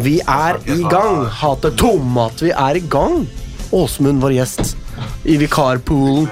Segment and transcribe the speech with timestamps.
[0.00, 1.24] Vi er i gang.
[1.40, 2.40] Hater tomat.
[2.44, 3.24] Vi er i gang.
[3.76, 4.74] Åsmund, vår gjest,
[5.28, 6.26] i vikarpoolen.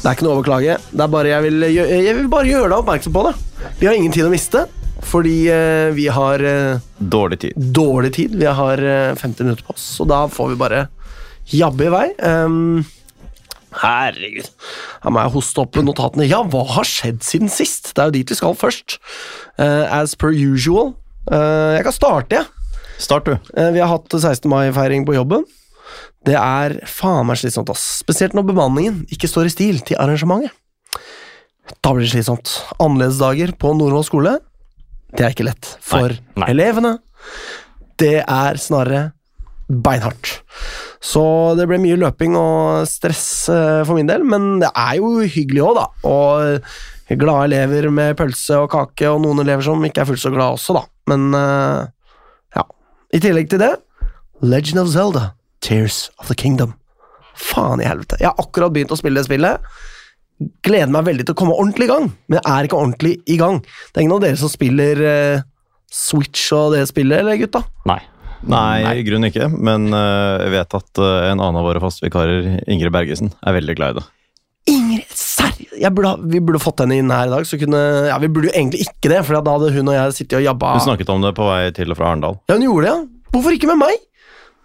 [0.00, 0.76] Det er ikke noe å overklage.
[0.90, 3.32] Det er bare jeg, vil, jeg vil bare gjøre deg oppmerksom på det.
[3.80, 4.64] Vi har ingen tid å miste,
[5.08, 7.56] fordi eh, vi har eh, Dårlig tid.
[7.76, 8.36] dårlig tid.
[8.40, 10.82] Vi har eh, 50 minutter på oss, så da får vi bare
[11.52, 12.06] jabbe i vei.
[12.24, 12.82] Um,
[13.80, 14.48] herregud.
[15.04, 16.28] Her må jeg hoste opp notatene.
[16.28, 17.92] Ja, hva har skjedd siden sist?
[17.96, 18.98] Det er jo dit vi skal først.
[19.60, 20.94] Uh, as per usual.
[21.30, 22.56] Uh, jeg kan starte, jeg.
[23.00, 23.36] Start, du.
[23.56, 24.44] Eh, vi har hatt 16.
[24.50, 25.46] mai-feiring på jobben.
[26.26, 27.84] Det er faen meg slitsomt, ass.
[28.02, 30.52] Spesielt når bemanningen ikke står i stil til arrangementet.
[31.80, 32.50] Da blir det slitsomt.
[32.82, 34.34] Annerledesdager på Nordvoll skole,
[35.16, 36.50] det er ikke lett for Nei, nei.
[36.52, 36.92] elevene.
[38.00, 39.00] Det er snarere
[39.70, 40.40] beinhardt.
[41.00, 41.22] Så
[41.56, 45.62] det ble mye løping og stress eh, for min del, men det er jo hyggelig
[45.70, 45.86] òg, da.
[46.10, 50.34] Og glade elever med pølse og kake, og noen elever som ikke er fullt så
[50.34, 50.84] glade også, da.
[51.10, 51.88] Men eh.
[53.10, 53.72] I tillegg til det,
[54.40, 55.32] Legend of Zelda,
[55.64, 56.76] Tears of the Kingdom.
[57.34, 58.20] Faen i helvete.
[58.20, 59.64] Jeg har akkurat begynt å spille det spillet.
[60.64, 63.36] Gleder meg veldig til å komme ordentlig i gang, men jeg er ikke ordentlig i
[63.40, 63.58] gang.
[63.90, 65.42] Det er ingen av dere som spiller uh,
[65.90, 67.64] Switch og det spillet, eller gutta?
[67.90, 67.98] Nei.
[68.48, 69.50] Nei, i grunnen ikke.
[69.52, 73.58] Men uh, jeg vet at uh, en annen av våre faste vikarer, Ingrid Bergesen, er
[73.58, 74.06] veldig glad i det.
[74.70, 75.18] Ingrid,
[75.96, 77.46] burde, vi burde fått henne inn her i dag.
[77.48, 77.80] Så kunne,
[78.10, 80.46] ja, Vi burde jo egentlig ikke det, for da hadde hun og jeg sittet og
[80.46, 80.74] jabba.
[80.78, 82.40] Hun snakket om det på vei til og fra Arendal.
[82.50, 83.30] Ja, hun gjorde det, ja.
[83.30, 83.96] Hvorfor ikke med meg?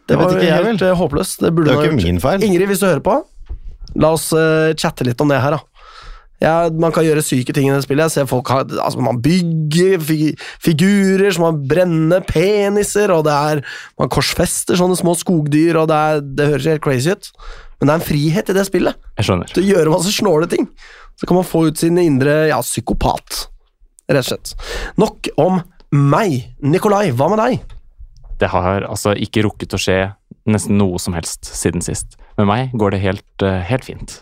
[0.05, 1.39] Det Det var ikke helt jeg, håpløst.
[1.41, 2.43] Det, Det er jo ikke min feil.
[2.45, 3.15] Ingrid, hvis du hører på,
[3.95, 5.63] la oss uh, chatte litt om det her, da.
[6.43, 8.09] Ja, man kan gjøre syke ting i det spillet.
[8.09, 13.33] Jeg ser folk har, altså Man bygger fig figurer som man brenner peniser, og det
[13.33, 13.61] er
[13.97, 17.31] man korsfester sånne små skogdyr, og det, er, det høres helt crazy ut.
[17.79, 19.51] Men det er en frihet i det spillet Jeg skjønner.
[19.51, 20.67] til å gjøre masse snåle ting.
[21.19, 23.45] Så kan man få ut sin indre ja, psykopat,
[24.11, 24.53] rett og slett.
[24.99, 25.61] Nok om
[25.95, 26.37] meg.
[26.63, 27.75] Nikolai, hva med deg?
[28.39, 29.99] Det har altså ikke rukket å skje
[30.51, 32.17] nesten noe som helst siden sist.
[32.39, 34.19] Med meg går det helt, eh, helt fint.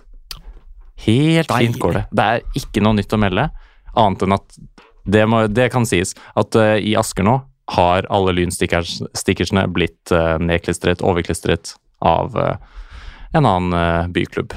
[1.04, 1.74] Helt Deilig.
[1.74, 2.04] fint går det.
[2.12, 3.50] Det er ikke noe nytt å melde,
[3.98, 4.60] annet enn at
[5.04, 7.40] det, må, det kan sies at uh, i Asker nå
[7.74, 12.56] har alle lynstikkersene blitt uh, nedklistret, overklistret av eh,
[13.34, 14.54] en annen eh, byklubb.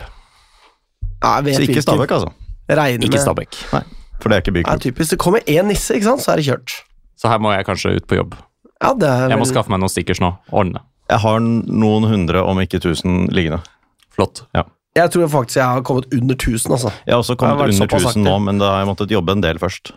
[1.22, 1.82] Ja, jeg vet Så ikke.
[1.82, 2.32] Stabæk, altså.
[2.68, 3.56] Regner Ikke Stabæk.
[3.72, 3.82] Nei,
[4.20, 4.82] For det er ikke Ja, byklubb.
[4.84, 5.10] typisk.
[5.10, 6.76] Det kommer én nisse, ikke sant, så er det kjørt.
[7.16, 8.34] Så her må jeg kanskje ut på jobb.
[8.82, 10.34] Ja, det er Jeg må skaffe meg noen stickers nå.
[10.52, 10.82] Ordne.
[11.08, 13.62] Jeg har noen hundre, om ikke tusen, liggende.
[14.12, 14.42] Flott.
[14.54, 14.64] Ja.
[14.96, 16.90] Jeg tror faktisk jeg har kommet under 1000, altså.
[17.06, 19.32] Jeg har også kommet har under tusen 1000 nå, men da har jeg måttet jobbe
[19.36, 19.92] en del først.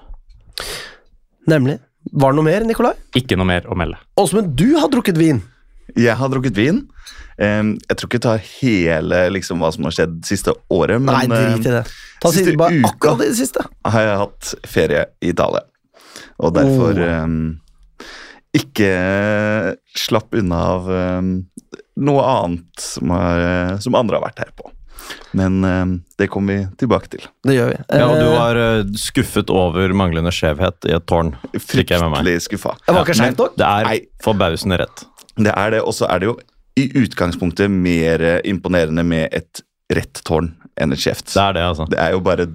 [1.50, 1.80] Nemlig.
[2.14, 2.94] Var det noe mer, Nikolai?
[3.16, 3.98] Ikke noe mer å melde.
[4.20, 5.42] Åsmund, du har drukket vin.
[5.98, 6.84] Jeg har drukket vin.
[7.40, 11.26] Jeg tror ikke jeg tar hele liksom, hva som har skjedd siste året, men Nei,
[11.56, 11.84] drit i det.
[12.20, 13.64] Ta siste siste, bare uka- akkurat det siste.
[13.86, 15.62] har jeg hatt ferie i Italia.
[16.44, 17.24] Og derfor Oh.
[17.24, 17.60] um,
[18.56, 18.90] ikke
[19.96, 21.32] slapp unna av um,
[22.00, 24.72] noe annet som, har, som andre har vært her på.
[25.38, 27.24] Men um, det kommer vi tilbake til.
[27.46, 27.78] Det gjør vi.
[27.94, 31.36] Ja, og du Eh, var uh, skuffet over manglende skjevhet i et tårn.
[31.56, 32.76] Fryktelig skuffa.
[32.86, 33.56] Det var ikke skjevt nok?
[33.60, 35.06] Det er forbausende rett.
[35.40, 36.38] Det er det, og så er det jo
[36.80, 41.28] i utgangspunktet mer imponerende med et rett tårn enn et skjevt.
[41.34, 41.88] Det er det, altså.
[41.92, 42.46] Det er jo bare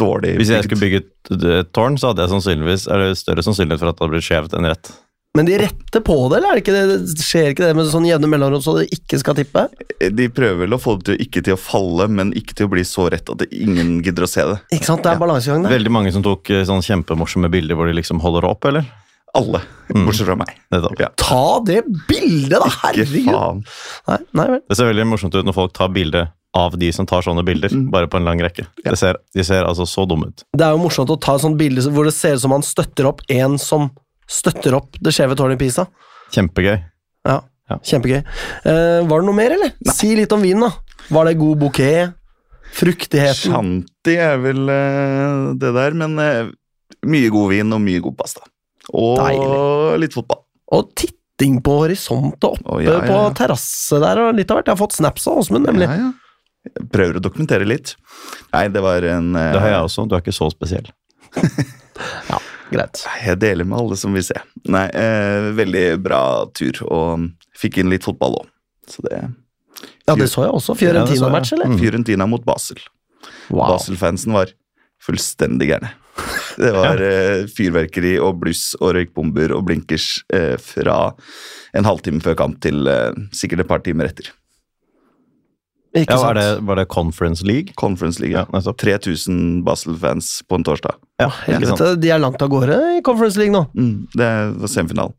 [0.00, 3.82] dårlig Hvis jeg skulle bygge et, tårn, så hadde jeg sannsynligvis er det større sannsynlighet
[3.82, 4.92] for at det hadde blitt skjevt enn rett.
[5.36, 6.98] Men de retter på det, eller er det ikke det?
[7.12, 9.66] det skjer ikke det med sånn jevne mellomrom så det ikke skal tippe?
[10.00, 12.72] De prøver vel å få det til ikke til å falle, men ikke til å
[12.72, 14.56] bli så rett at ingen gidder å se det.
[14.78, 15.04] Ikke sant?
[15.04, 15.20] Det er Ja.
[15.20, 15.74] balansegang der.
[15.76, 18.88] Veldig mange som tok eh, sånn kjempemorsomme bilder hvor de liksom holder opp, eller?
[19.36, 20.02] Alle, Mm.
[20.08, 20.48] bortsett fra meg.
[20.74, 21.08] Mm, Ja.
[21.20, 22.66] Ta det bildet, da!
[22.82, 23.62] Herregud!
[24.08, 24.60] Nei, nei vel.
[24.68, 26.24] Det ser veldig morsomt ut når folk tar bilde
[26.56, 27.90] av de som tar sånne bilder, Mm.
[27.92, 28.66] bare på en lang rekke.
[28.84, 28.90] Ja.
[28.90, 30.42] Det ser, de ser altså så dumme ut.
[30.56, 32.62] Det er jo morsomt å ta et sånt bilde hvor det ser ut som han
[32.66, 33.90] støtter opp en som
[34.26, 35.86] støtter opp det skjeve tårnet i Pisa.
[36.32, 36.82] Kjempegøy.
[37.26, 37.40] Ja,
[37.70, 37.76] Ja.
[37.82, 38.24] Kjempegøy.
[38.64, 39.72] Eh, var det noe mer, eller?
[39.90, 40.70] Si litt om vinen, da.
[41.10, 42.14] Var det god bouquet?
[42.76, 43.52] Fruktigheten?
[43.52, 46.50] Shanti er vel uh, det der, men uh,
[47.06, 48.40] mye god vin og mye god pasta.
[48.94, 50.00] Og Deilig.
[50.04, 50.42] litt fotball.
[50.76, 54.60] Og titting på horisont og oppe oh, ja, ja, på terrasse der og litt av
[54.60, 54.70] hvert.
[54.70, 55.88] Jeg har fått snaps av Åsmund, nemlig.
[55.90, 56.12] Ja, ja.
[56.66, 57.94] Jeg prøver å dokumentere litt.
[58.50, 59.52] Nei, det var en uh...
[59.54, 60.06] Det har jeg også.
[60.10, 60.88] Du er ikke så spesiell.
[62.30, 62.40] ja,
[62.72, 63.04] Greit.
[63.22, 64.38] Jeg deler med alle som vil se.
[64.74, 66.20] Nei, eh, veldig bra
[66.56, 68.48] tur, og fikk inn litt fotball òg.
[68.90, 69.20] Så det
[70.06, 70.74] Ja, det så jeg også.
[70.78, 71.70] Fiorentina-match, eller?
[71.70, 71.78] Mm.
[71.78, 72.80] Fiorentina mot Basel.
[73.50, 73.76] Wow.
[73.76, 74.50] Basel-fansen var
[75.02, 75.92] fullstendig gærne.
[76.56, 81.12] Det var eh, fyrverkeri og bluss og røykbomber og blinkers eh, fra
[81.76, 84.32] en halvtime før kamp til eh, sikkert et par timer etter.
[85.96, 86.26] Ikke Ja, sant?
[86.26, 87.72] var, det, var det Conference League?
[87.80, 88.36] Conference League.
[88.36, 90.98] Ja, ja 3000 Basel-fans på en torsdag.
[91.22, 91.80] Ja, ikke sant?
[91.80, 93.62] Helvete, de er langt av gårde i Conference League nå.
[93.76, 94.28] Mm, det
[94.60, 95.16] var semifinalen.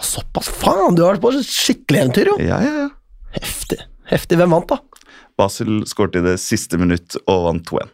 [0.00, 0.94] Såpass, faen!
[0.96, 2.36] Du har vært på skikkelig eventyr, jo.
[2.40, 2.90] Ja, ja, ja.
[3.36, 3.82] Heftig.
[4.10, 4.38] Heftig.
[4.40, 4.78] Hvem vant, da?
[5.38, 7.90] Basel skåret i det siste minutt og vant 2-1.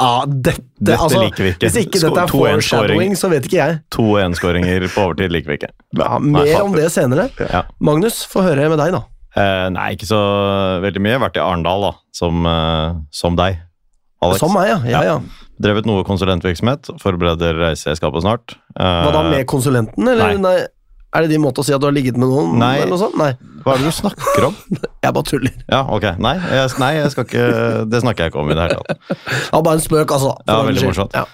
[0.00, 1.68] Ja, dette, Dette altså, liker vi ikke.
[1.68, 3.78] Hvis ikke dette er foreshadowing, så vet ikke jeg.
[3.92, 5.72] To 1-skåringer på overtid liker vi ikke.
[5.98, 7.28] Ja, mer Nei, om det senere.
[7.36, 7.66] Ja.
[7.84, 9.02] Magnus, få høre med deg, da.
[9.36, 10.20] Eh, nei, ikke så
[10.82, 11.20] veldig mye.
[11.26, 13.60] Vært i Arendal, da, som, eh, som deg.
[14.24, 14.40] Alex.
[14.42, 14.80] Som meg, ja.
[14.88, 15.46] ja, ja.
[15.60, 16.94] Drevet noe konsulentvirksomhet.
[17.02, 18.56] Forbereder reiseselskapet snart.
[18.74, 20.36] Eh, Hva da, med konsulenten, eller?
[20.36, 20.44] nei.
[20.48, 20.58] Nei.
[21.10, 22.52] Er det din måte å si at du har ligget med noen?
[22.60, 22.76] Nei.
[22.78, 23.16] Eller noe sånt?
[23.18, 23.32] Nei,
[23.64, 24.58] Hva er det du snakker om?
[25.04, 25.56] jeg bare tuller.
[25.64, 26.06] Ja, ok.
[26.22, 27.46] Nei, jeg, nei jeg skal ikke,
[27.90, 29.16] det snakker jeg ikke om i det hele tatt.
[29.18, 30.36] Det var bare en spøk, altså.
[30.46, 31.16] Ja, veldig morsomt.
[31.18, 31.24] Ja.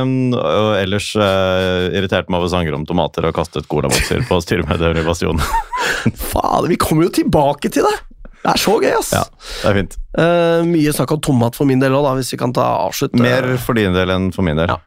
[0.00, 5.04] Um, og ellers uh, irriterte meg over sanger om tomater og kastet colabokser på styremedlemmer
[5.04, 5.44] i Bastionen.
[6.32, 7.98] Faen, vi kommer jo tilbake til det!
[8.42, 9.12] Det er så gøy, ass.
[9.14, 9.22] Ja,
[9.62, 9.92] det er fint.
[10.18, 13.20] Uh, mye snakk om tomat for min del òg, hvis vi kan ta avslutte.
[13.22, 14.72] Mer for din del enn for min del.
[14.72, 14.80] Ja.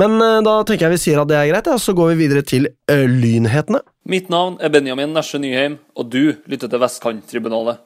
[0.00, 2.18] Men uh, da tenker jeg vi sier at det er greit, ja, så går vi
[2.26, 3.80] videre til uh, lynhetene.
[4.12, 7.80] Mitt navn er Benjamin Nesje Nyheim, og du lytter til Vestkanttribunalet.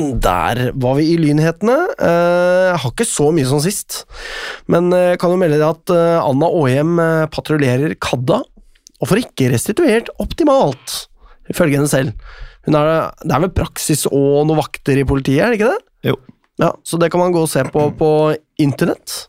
[0.00, 1.76] Der var vi i lynhetene.
[2.00, 3.98] Eh, Jeg har ikke så mye som sist,
[4.72, 5.92] men jeg kan jo melde deg at
[6.24, 6.94] Anna Åhjem
[7.28, 11.02] patruljerer Kadda, og får ikke restituert optimalt,
[11.52, 12.16] ifølge henne selv.
[12.66, 12.90] Hun er,
[13.24, 16.10] det er vel praksis og noen vakter i politiet, er det ikke det?
[16.10, 16.16] Jo.
[16.60, 18.10] Ja, Så det kan man gå og se på på
[18.60, 19.26] internett.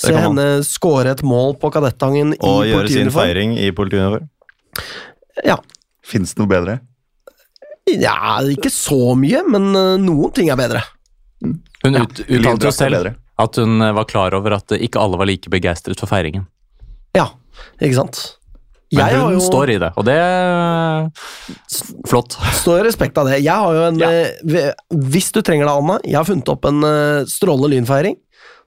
[0.00, 4.28] Se henne score et mål på Kadettangen i Og gjøre sin feiring i politiuniform.
[5.44, 5.56] Ja.
[6.04, 6.80] Fins det noe bedre?
[7.98, 10.82] ja, ikke så mye, men eh, noen ting er bedre.
[11.40, 15.30] Hun ut, uttalte jo selv at hun eh, var klar over at ikke alle var
[15.30, 16.46] like begeistret for feiringen.
[17.16, 17.30] Ja,
[17.80, 18.20] ikke sant?
[18.92, 21.10] Men Jeg hun jo- står i det, og det er
[22.10, 22.34] flott.
[22.58, 23.36] står i respekt av det.
[23.44, 24.08] Jeg har jo en Ja.
[24.10, 28.16] eh, Hvis du trenger det, Anna, jeg har funnet opp en eh, strålende lynfeiring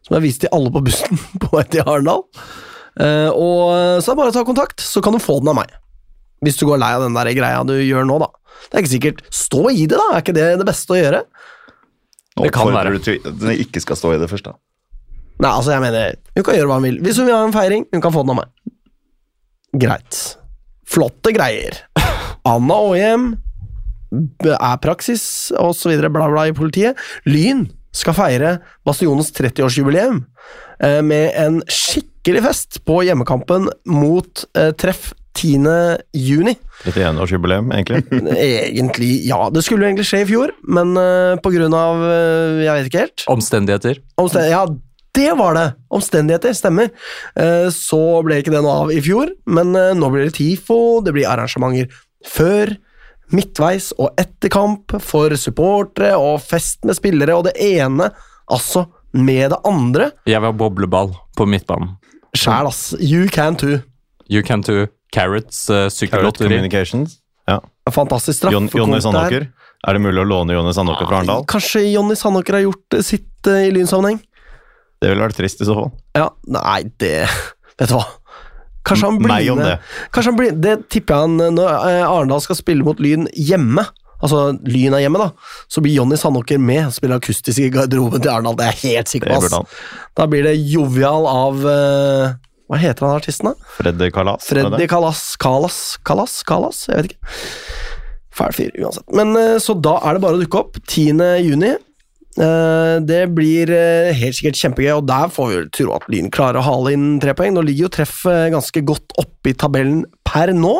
[0.08, 2.24] som jeg viste til alle på bussen på vei til Arendal.
[3.00, 5.56] Eh, og Så er det bare å ta kontakt, så kan du få den av
[5.56, 5.70] meg.
[6.44, 8.28] Hvis du går lei av den der greia du gjør nå, da.
[8.72, 9.22] Det er ikke sikkert.
[9.32, 10.08] Stå i det, da!
[10.16, 11.24] Er ikke det det beste å gjøre?
[12.38, 12.92] Nå Det kan være.
[12.96, 14.54] du til at ikke skal stå i det først, da.
[15.40, 17.00] Nei, altså, jeg mener Hun kan gjøre hva hun vil.
[17.04, 18.48] Hvis hun vil ha en feiring, hun kan få den av meg.
[19.74, 20.38] Greit.
[20.86, 21.80] Flotte greier.
[22.46, 23.32] Anna Åhjem
[24.44, 25.24] er praksis,
[25.88, 27.00] videre, bla, bla, i politiet.
[27.26, 28.52] Lyn skal feire
[28.86, 30.24] Bastionens 30-årsjubileum
[30.84, 35.98] eh, med en skikkelig fest på hjemmekampen mot eh, treff 10.
[36.14, 36.54] juni.
[36.86, 38.04] 31-årsjubileum, egentlig.
[38.38, 39.48] Egentlig, ja.
[39.50, 42.90] Det skulle jo egentlig skje i fjor, men uh, på grunn av eh, Jeg vet
[42.92, 43.24] ikke helt.
[43.34, 44.02] Omstendigheter.
[44.22, 44.68] Omstendigheter ja,
[45.14, 45.68] det var det!
[45.94, 46.90] Omstendigheter, stemmer.
[47.38, 51.04] Eh, så ble ikke det noe av i fjor, men eh, nå blir det TIFO,
[51.06, 51.92] det blir arrangementer
[52.26, 52.74] før,
[53.34, 58.10] midtveis og etter kamp for supportere og fest med spillere, og det ene
[58.52, 60.10] altså med det andre.
[60.30, 61.96] Jeg var bobleball på midtbanen.
[62.34, 62.96] Sjæl, ass.
[62.98, 63.84] You can too.
[64.30, 64.88] You can too.
[65.14, 66.38] Carrots uh, Carrot.
[66.38, 67.20] Communications.
[67.46, 67.60] Ja.
[67.92, 69.02] Fantastisk Jon, Jonny straffekonk der.
[69.06, 69.48] Sandåker.
[69.84, 71.46] Er det mulig å låne Jonny Sandåker fra Arendal?
[71.52, 74.22] Kanskje Jonny Sandåker har gjort sitt uh, i lynsammenheng?
[75.04, 75.90] Det ville vært trist i så fall.
[76.16, 77.18] Ja, nei, det
[77.80, 78.06] Vet du hva?
[78.88, 79.76] Kanskje han blir med det.
[80.16, 83.86] Kanskje han blir Det tipper jeg han Når eh, Arendal skal spille mot Lyn hjemme,
[84.24, 85.30] altså Lyn er hjemme, da,
[85.72, 88.58] så blir Jonny Sandåker med og spiller akustisk i garderoben til Arendal.
[88.60, 89.64] Det er jeg helt sikker på.
[90.20, 92.36] Da blir det jovial av eh,
[92.72, 93.72] Hva heter han artisten, da?
[93.80, 94.48] Freddy Kalas.
[94.52, 94.88] Freddy?
[94.92, 96.38] Kalas Kalas Kalas?
[96.48, 96.86] Kalas?
[96.92, 97.34] Jeg vet ikke.
[98.34, 99.08] Fæl fyr, uansett.
[99.14, 100.80] Men eh, Så da er det bare å dukke opp.
[100.90, 101.20] 10.
[101.46, 101.76] juni.
[102.34, 106.62] Eh, det blir eh, helt sikkert kjempegøy, og der får vi tro at Lyn klarer
[106.62, 107.54] å hale inn tre poeng.
[107.54, 108.24] Nå ligger jo treff
[108.54, 110.74] ganske godt oppe i tabellen per nå.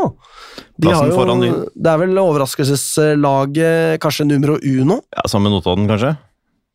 [0.78, 1.60] De Plassen har jo, foran Lyn.
[1.76, 5.02] det er vel overraskelseslaget, kanskje numero uno.
[5.14, 6.16] Ja, Sammen med Notodden, kanskje?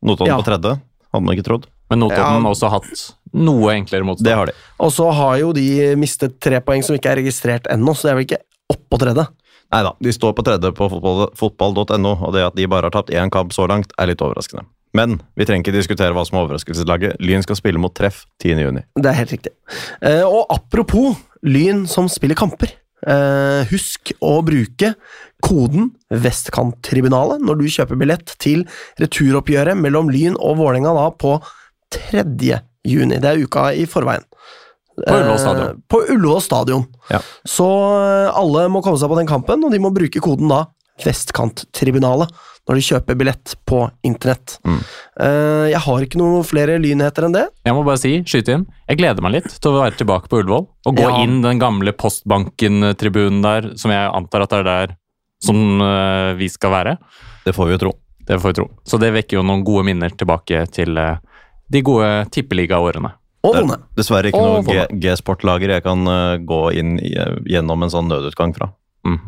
[0.03, 0.39] Notodden Ja.
[0.39, 0.81] på tredje?
[1.13, 1.67] Hadde man ikke trodd.
[1.91, 2.41] Men Notodden Ja.
[2.41, 4.25] har også hatt noe enklere motstand.
[4.25, 4.53] Det har de.
[4.81, 8.11] Og så har jo de mistet tre poeng som ikke er registrert ennå, så det
[8.11, 9.27] er vel ikke oppå tredje.
[9.75, 12.95] Nei da, de står på tredje på fotball- fotball.no, og det at de bare har
[12.95, 14.65] tapt én kamp så langt, er litt overraskende.
[14.97, 17.19] Men vi trenger ikke diskutere hva som er overraskelseslaget.
[17.21, 18.81] Lyn skal spille mot Treff 10.6.
[18.97, 19.53] Det er helt riktig.
[20.01, 22.73] Eh, og apropos Lyn som spiller kamper.
[23.07, 24.95] Eh, husk å bruke
[25.45, 28.65] koden Vestkanttribunalet når du kjøper billett til
[28.99, 31.37] returoppgjøret mellom Lyn og Vålerenga på
[31.95, 32.25] 3.
[32.89, 33.21] juni.
[33.21, 34.25] Det er uka i forveien.
[35.07, 35.83] På Ullevål Eh, stadion.
[35.89, 36.87] på Ullevål stadion.
[37.11, 37.21] Ja.
[37.47, 40.65] Så eh, alle må komme seg på den kampen, og de må bruke koden da
[41.05, 42.33] Vestkanttribunalet
[42.69, 44.59] når de kjøper billett på internett.
[44.67, 44.81] Mm.
[45.23, 47.45] Eh, jeg har ikke noen flere lynheter enn det.
[47.65, 50.43] Jeg må bare si, skyte inn, jeg gleder meg litt til å være tilbake på
[50.43, 50.67] Ullevål.
[50.91, 51.23] Og gå Ja.
[51.23, 54.97] inn den gamle Postbanken-tribunen der, som jeg antar at det er der
[55.41, 55.79] som
[56.37, 56.97] vi skal være.
[57.47, 57.93] Det får vi jo tro.
[58.27, 58.69] Det får vi tro.
[58.85, 60.95] Så det vekker jo noen gode minner tilbake til
[61.71, 63.13] de gode tippeligaårene.
[63.47, 63.79] Og vonde.
[63.97, 68.09] Dessverre ikke Og noe G-sportlager jeg kan uh, gå inn i, eh, gjennom en sånn
[68.11, 68.73] nødutgang fra.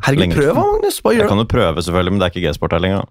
[0.05, 0.99] Herregud, prøv da, Magnus.
[1.00, 1.31] Bare Jeg gjør det.
[1.31, 3.05] kan jo prøve, selvfølgelig, men det er ikke G-sport her lenger.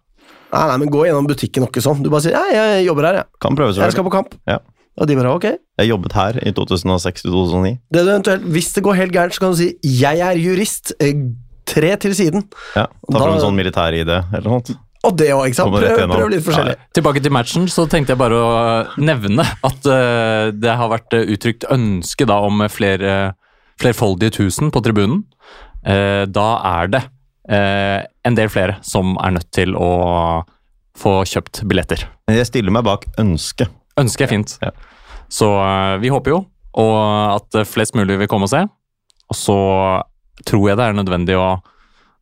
[0.50, 2.04] Nei, nei, men gå gjennom butikken og ikke sånn.
[2.04, 3.26] Du bare sier 'jeg, jeg jobber her, jeg.
[3.42, 4.34] Kan prøve, Jeg skal på kamp'.
[4.48, 4.58] Ja.
[4.98, 5.58] Og de bare 'ok'.
[5.80, 7.80] Jeg jobbet her i 2006-2009.
[7.94, 10.92] Det du eventuelt, hvis det går helt gærent, så kan du si 'jeg er jurist'.
[11.00, 11.14] eh,
[11.70, 12.44] Tre til siden.
[12.76, 14.78] Ja, Ta fram en sånn militær-ID eller noe sånt.
[15.08, 15.76] Og det òg, ikke sant?
[15.76, 16.76] Prøv, prøv litt forskjellig.
[16.98, 18.50] Tilbake til matchen, så tenkte jeg bare å
[19.00, 23.16] nevne at uh, det har vært eh, uttrykt ønske da om flere,
[23.80, 25.24] flerfoldige tusen på tribunen.
[25.88, 27.04] Uh, da er det
[27.48, 29.92] uh, en del flere som er nødt til å
[31.00, 32.04] få kjøpt billetter.
[32.28, 33.72] Jeg stiller meg bak ønsket.
[34.00, 34.58] Ønske er fint.
[34.64, 34.74] Ja.
[35.30, 36.40] Så eh, vi håper jo
[36.80, 36.96] og
[37.34, 38.62] at flest mulig vil komme og se.
[39.30, 39.58] Og så
[40.48, 41.58] tror jeg det er nødvendig å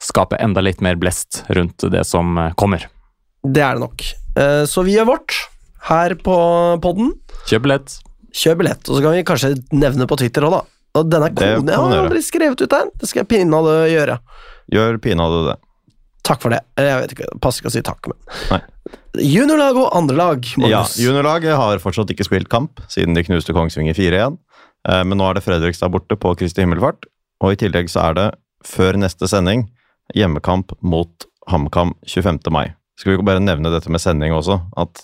[0.04, 2.86] skape enda litt mer blest rundt det som eh, kommer.
[3.44, 4.04] Det er det nok.
[4.38, 5.38] Eh, Så vi gjør vårt
[5.89, 6.36] her på
[6.84, 7.13] podden.
[7.48, 8.00] Kjøp billett.
[8.36, 8.84] Kjøp billett.
[8.89, 10.63] Og så kan vi kanskje nevne på Twitter òg, da.
[10.98, 12.89] Og denne koden jeg har aldri skrevet ut der.
[13.00, 14.18] Det skal jeg pinadø gjøre.
[14.74, 15.58] Gjør pinadø det.
[16.27, 16.60] Takk for det.
[16.75, 18.66] Jeg vet ikke, passer ikke å si takk, men
[19.18, 20.98] Juniorlag og andrelag, Magnus.
[20.98, 24.36] Ja, Juniorlaget har fortsatt ikke spilt kamp siden de knuste Kongsvinger 4-1.
[24.88, 27.08] Eh, Men nå er det Fredrikstad borte på Kristi himmelfart.
[27.42, 28.27] Og i tillegg så er det,
[28.66, 29.66] før neste sending,
[30.16, 31.10] hjemmekamp mot
[31.50, 32.40] HamKam 25.
[32.52, 32.74] mai.
[32.98, 34.62] Skal vi ikke bare nevne dette med sending også?
[34.78, 35.04] At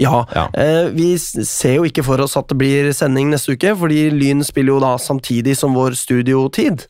[0.00, 0.24] Ja.
[0.34, 0.48] Ja.
[0.58, 4.42] Eh, vi ser jo ikke for oss at det blir sending neste uke, fordi Lyn
[4.42, 6.86] spiller jo da samtidig som vår studiotid.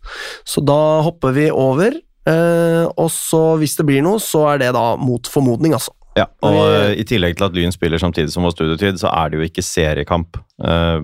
[0.49, 1.92] Så da hopper vi over.
[2.26, 5.92] Eh, og så, hvis det blir noe, så er det da mot formodning, altså.
[6.16, 6.54] Ja, og
[6.94, 9.44] Vi- i tillegg til at Lyn spiller samtidig som vår studiotid, så er det jo
[9.50, 11.00] ikke seriekamp eh,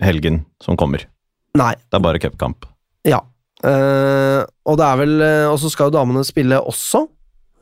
[0.00, 1.04] helgen som kommer.
[1.54, 1.74] Nei.
[1.74, 2.64] Det er bare cupkamp.
[3.04, 3.20] Ja.
[3.66, 7.08] Eh, og det er vel eh, Og så skal jo damene spille også.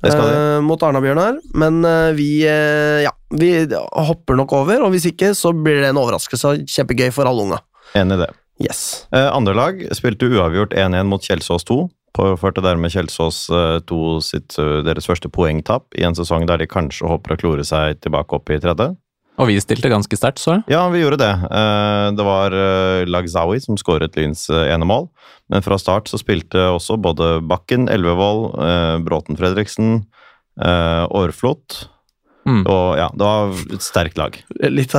[0.05, 5.07] Det skal eh, mot Arna-Bjørnar, men uh, vi ja, vi hopper nok over, og hvis
[5.09, 6.53] ikke, så blir det en overraskelse.
[6.69, 7.63] Kjempegøy for alle unga.
[7.97, 8.29] Enig i det.
[8.61, 8.83] Yes.
[9.13, 11.79] Andre lag spilte uavgjort 1-1 mot Kjelsås 2.
[12.17, 17.09] Påførte dermed Kjelsås eh, 2 sitt, deres første poengtap i en sesong der de kanskje
[17.09, 18.93] håper å klore seg tilbake opp i tredje.
[19.37, 20.67] Og vi stilte ganske sterkt, så jeg.
[20.73, 21.33] Ja, vi gjorde det.
[21.51, 25.11] Eh, Det var eh, Lagzawi som skåret Lyns eh, ene mål.
[25.53, 30.07] Men fra start så spilte også både Bakken, Elvevold, eh, Bråten Fredriksen,
[30.57, 31.13] Årflot.
[31.13, 31.83] Aarflot
[32.47, 32.61] Mm.
[32.71, 34.37] Og ja, det var et sterkt lag.
[34.71, 34.93] Litt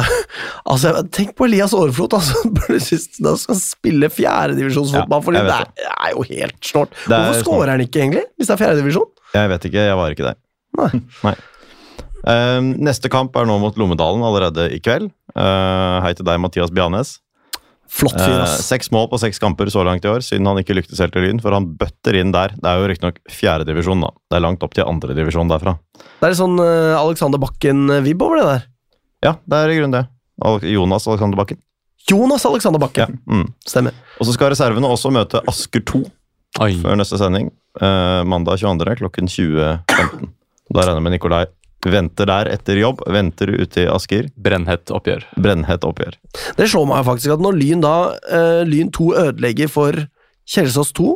[0.68, 2.42] Altså, tenk på Elias Aarflot, altså.
[3.24, 6.98] Da skal han spille fjerdedivisjonsfotball, Ja, for jeg det er, jo helt snålt.
[7.08, 9.14] Hvorfor skårer han ikke, egentlig, hvis det er fjerdedivisjon?
[9.38, 10.40] Jeg vet ikke, jeg var ikke der.
[10.78, 10.90] Nei.
[11.30, 11.36] Nei.
[12.26, 15.12] Eh, neste kamp er nå mot Lommedalen allerede i kveld.
[15.38, 17.18] Uh, hei til deg, Mathias Bianes.
[17.88, 18.58] Flott fyr, ass.
[18.58, 21.16] Uh, seks mål på seks kamper så langt i år, siden han ikke lyktes helt
[21.16, 21.40] i Lyn.
[21.44, 22.56] For han bøtter inn der.
[22.58, 24.10] Det er jo riktignok fjerdedivisjon, da.
[24.28, 25.78] Det er langt opp til andredivisjon derfra.
[26.02, 28.68] Det er litt sånn uh, Alexander Bakken-vibb over det der.
[29.28, 30.04] Ja, det er i grunnen det.
[30.74, 31.62] Jonas Alexander Bakken.
[32.08, 32.88] Jonas Alexander Ja.
[32.88, 33.20] Bakken.
[33.30, 33.48] Mm.
[33.68, 33.96] Stemmer.
[34.18, 36.04] Og så skal reservene også møte Asker 2
[36.64, 36.74] Oi.
[36.82, 37.52] før neste sending.
[37.82, 38.98] Uh, mandag 22.
[39.02, 40.30] klokken 20.15.
[40.68, 41.46] Da regner jeg med Nikolai
[41.86, 43.04] venter der etter jobb.
[43.12, 44.30] Venter ute i Asker.
[44.36, 45.26] Brennhett oppgjør.
[45.38, 46.18] Brennhett oppgjør.
[46.58, 50.08] Det slår meg faktisk at når Lyn da uh, Lyn 2 ødelegger for
[50.48, 51.14] Kjelsås 2,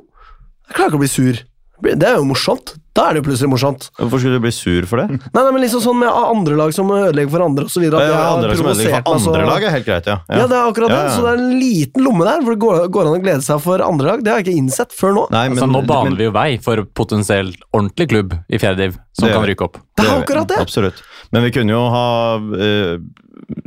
[0.67, 1.41] jeg klarer ikke å bli sur.
[1.81, 2.75] Det er jo morsomt.
[2.93, 3.85] Da er det jo plutselig morsomt.
[3.97, 5.15] Hvorfor skulle du bli sur for det?
[5.15, 8.01] Nei, nei, men liksom sånn med andre lag som ødelegger for andre, og så videre.
[8.01, 9.51] at Ja, jeg andre lag som ødelegger for andre altså.
[9.51, 10.17] lag er helt greit, ja.
[10.27, 11.13] Ja, det er akkurat Ja, det.
[11.15, 13.61] Så det er en liten lomme der hvor det går, går an å glede seg
[13.63, 14.23] for andre lag.
[14.23, 15.23] Det har jeg ikke innsett før nå.
[15.31, 18.77] Nei, men, Altså, nå baner men- vi jo vei for potensielt ordentlig klubb i fjerde
[18.77, 19.77] div som Det kan rykke opp.
[19.97, 20.59] Det er akkurat det.
[20.59, 21.01] Absolutt.
[21.31, 22.97] Men vi kunne jo ha uh,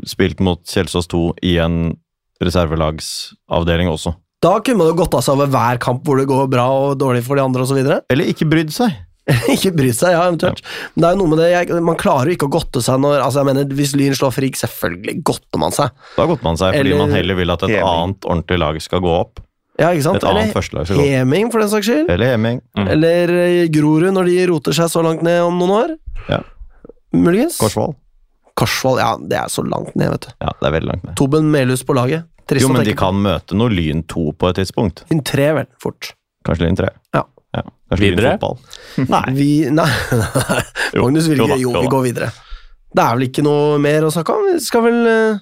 [0.05, 1.97] spilt mot Kjelsås 2 i en
[2.43, 4.15] reservelagsavdeling også.
[4.45, 7.25] Da kunne man jo godta seg over hver kamp hvor det går bra og dårlig
[7.25, 7.81] for de andre osv.
[8.13, 8.93] Eller ikke brydd seg.
[9.55, 10.61] ikke brydd seg, ja, eventuelt.
[10.93, 13.01] Men det er jo noe med det, jeg, man klarer jo ikke å godte seg
[13.01, 15.95] når altså jeg mener, Hvis Lyn slår Frik, selvfølgelig godter man seg.
[16.19, 17.89] Da godter man seg fordi Eller- man heller vil at et Heming.
[17.89, 19.41] annet ordentlig lag skal gå opp.
[19.81, 20.21] Ja, ikke sant?
[20.21, 21.15] Et annet førstelag skal gå opp.
[21.17, 22.13] Heming, for den saks skyld.
[22.13, 22.61] Eller Heming.
[22.77, 22.91] Mm.
[22.99, 25.97] Eller eh, Grorud, når de roter seg så langt ned om noen år.
[26.29, 26.43] Ja.
[27.17, 27.57] Muligens.
[27.65, 27.97] Korsvoll.
[28.55, 30.37] Korsvoll, ja, det er så langt ned, vet du.
[30.45, 31.17] Ja, det er veldig langt ned.
[31.19, 32.29] Tobben Melhus på laget.
[32.49, 33.01] Trist Jo, men de på.
[33.01, 35.05] kan møte noe Lyn 2 på et tidspunkt.
[35.11, 36.11] Lyn 3, vel, fort.
[36.45, 36.91] Kanskje Lyn 3.
[37.17, 37.23] Ja.
[37.55, 38.35] Kanskje Videre?
[38.35, 39.09] Lyn fotball.
[39.15, 39.23] Nei.
[39.37, 39.89] Vi Nei,
[41.01, 42.31] Magnus vil jo ikke Jo, jo vi går videre.
[42.95, 44.45] Det er vel ikke noe mer å snakke om?
[44.53, 45.39] Vi skal vel eh,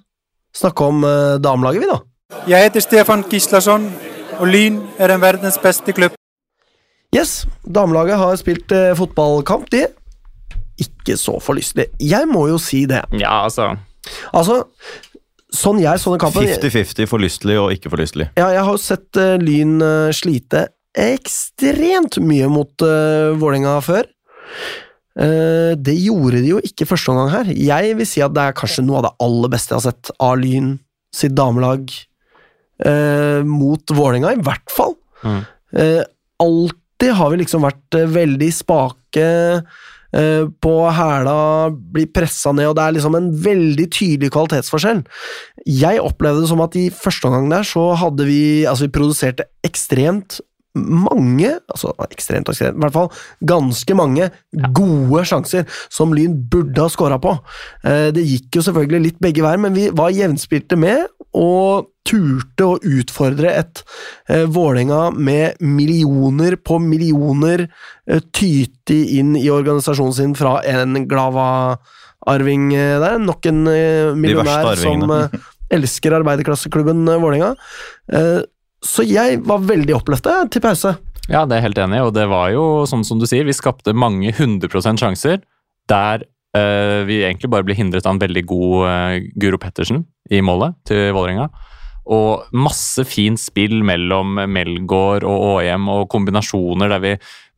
[0.57, 1.99] snakke om uh, damelaget, vi, da.
[2.49, 3.91] Jeg heter Stefan Gislason,
[4.39, 6.15] og Lyn er en verdens beste klubb.
[7.13, 9.85] Yes, damelaget har spilt eh, fotballkamp, de.
[10.81, 11.91] Ikke så forlystelig.
[12.01, 13.03] Jeg må jo si det.
[13.21, 13.75] Ja, altså
[14.35, 14.65] Altså,
[15.53, 18.31] sånn jeg så den kampen 50-50 forlystelig og ikke forlystelig.
[18.39, 20.67] Ja, jeg har jo sett uh, Lyn uh, slite
[20.99, 24.09] ekstremt mye mot uh, Vålerenga før.
[25.13, 27.53] Uh, det gjorde de jo ikke første omgang her.
[27.53, 30.15] Jeg vil si at det er kanskje noe av det aller beste jeg har sett
[30.19, 30.75] av Lyn
[31.13, 31.93] sitt damelag
[33.47, 34.97] mot Vålerenga, i hvert fall.
[35.23, 35.43] Mm.
[36.43, 39.27] Alltid har vi liksom vært veldig spake
[40.13, 41.37] på hæla,
[41.73, 45.03] blir pressa ned, og det er liksom en veldig tydelig kvalitetsforskjell.
[45.67, 49.49] Jeg opplevde det som at i første omgang der så hadde vi Altså, vi produserte
[49.65, 50.41] ekstremt
[50.75, 53.11] mange, altså ekstremt og ekstremt, i hvert fall
[53.45, 54.31] ganske mange
[54.73, 57.35] gode sjanser som Lyn burde ha skåra på.
[57.85, 62.67] Eh, Det gikk jo selvfølgelig litt begge veier, men vi var jevnspilte med og turte
[62.67, 63.83] å utfordre et
[64.29, 72.73] eh, Vålerenga med millioner på millioner eh, tyte inn i organisasjonen sin fra en Glava-arving
[72.75, 73.21] eh, der.
[73.23, 75.39] Nok en eh, millionær som eh,
[75.73, 77.55] elsker arbeiderklasseklubben eh, Vålerenga.
[78.13, 78.43] Eh,
[78.83, 80.97] så jeg var veldig oppløfta til pause.
[81.31, 83.47] Ja, det er jeg helt enig i, og det var jo sånn som du sier,
[83.47, 85.39] vi skapte mange 100 sjanser
[85.91, 86.25] der
[86.57, 90.77] eh, vi egentlig bare ble hindret av en veldig god uh, Guro Pettersen i målet
[90.89, 91.49] til Vålerenga.
[92.13, 97.13] Og masse fint spill mellom Melgaard og Åhjem, og kombinasjoner der vi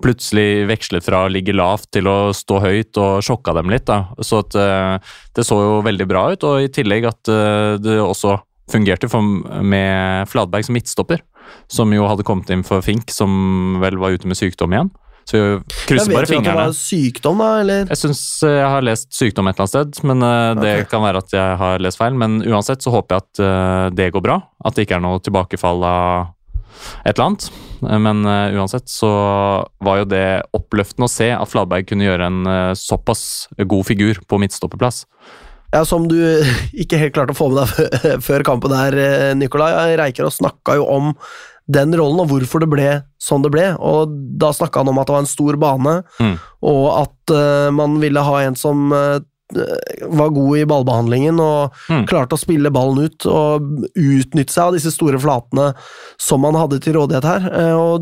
[0.05, 3.87] plutselig vekslet fra å ligge lavt til å stå høyt og sjokka dem litt.
[3.89, 4.03] da.
[4.21, 4.99] Så at, uh,
[5.37, 7.33] det så jo veldig bra ut, og i tillegg at
[7.85, 8.37] det også
[8.71, 9.09] fungerte
[9.65, 11.25] med Fladberg som midtstopper,
[11.69, 14.93] som jo hadde kommet inn for Fink, som vel var ute med sykdom igjen.
[15.25, 16.21] Så vi Jeg fingrene.
[16.21, 17.87] vet du at det var sykdom, da, eller?
[17.89, 20.89] Jeg syns jeg har lest sykdom et eller annet sted, men eh, det okay.
[20.91, 22.15] kan være at jeg har lest feil.
[22.21, 24.41] Men uansett så håper jeg at eh, det går bra.
[24.65, 26.33] At det ikke er noe tilbakefall av
[27.07, 27.49] et eller annet.
[27.89, 29.11] Eh, Men eh, uansett så
[29.81, 30.27] var jo det
[30.57, 33.25] oppløftende å se at Fladberg kunne gjøre en eh, såpass
[33.65, 35.05] god figur på midtstopperplass.
[35.75, 36.19] Ja, Som du
[36.85, 39.73] ikke helt klarte å få med deg før- kampen der, eh, Nikolai.
[39.99, 41.15] Reikerås snakka jo om
[41.67, 42.89] den rollen og hvorfor det ble
[43.23, 43.71] sånn det ble.
[43.81, 46.39] Og Da snakka han om at det var en stor bane, Mm.
[46.63, 49.19] og at uh, man ville ha en som uh,
[50.09, 52.07] var god i ballbehandlingen og Mm.
[52.09, 53.63] klarte å spille ballen ut og
[53.95, 55.75] utnytte seg av disse store flatene
[56.19, 57.47] som man hadde til rådighet her.
[57.53, 58.01] Eh, og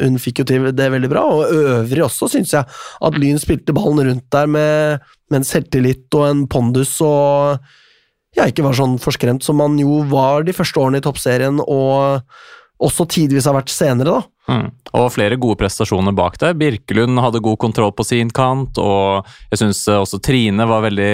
[0.00, 3.72] hun fikk jo til det veldig bra, og øvrig også syns jeg at Lyn spilte
[3.72, 7.60] ballen rundt der med, med en selvtillit og en pondus og
[8.36, 12.22] jeg ikke var sånn forskremt som man jo var de første årene i toppserien, og
[12.80, 14.26] også tidvis har vært senere, da.
[14.50, 14.70] Mm.
[14.98, 16.54] Og flere gode prestasjoner bak det.
[16.58, 21.10] Birkelund hadde god kontroll på sin kant, og jeg syns også Trine var veldig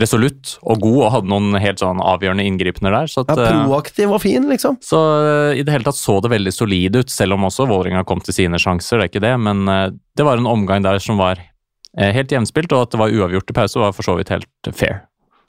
[0.00, 3.10] resolutt og god og hadde noen helt sånn avgjørende inngripener der.
[3.12, 4.78] Så, at, Ja, eh, proaktiv og fin, liksom.
[4.80, 5.00] så
[5.50, 8.22] eh, i det hele tatt så det veldig solid ut, selv om også Vålerenga kom
[8.24, 11.18] til sine sjanser, det er ikke det, men eh, det var en omgang der som
[11.20, 11.42] var
[11.98, 14.72] eh, helt jevnspilt, og at det var uavgjort i pause var for så vidt helt
[14.72, 15.02] fair.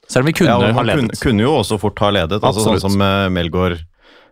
[0.08, 1.20] Selv om vi kunne Ja, ha han kunne, ledet.
[1.20, 3.80] kunne jo også fort ha ledet, altså sånn som eh, Melgaard,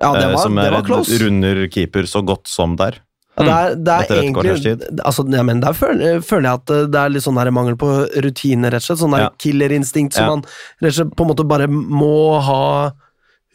[0.01, 3.01] Ja, det eh, var, som det var runder keeper så godt som der.
[3.37, 6.85] Ja, det er, det er egentlig altså, ja, men Der føler, føler jeg at eh,
[6.89, 7.89] det er litt sånn der mangel på
[8.25, 9.03] rutine, rett og slett.
[9.03, 9.33] Sånn der Ja.
[9.41, 10.47] killerinstinkt som man
[10.81, 12.63] rett og slett på en måte bare må ha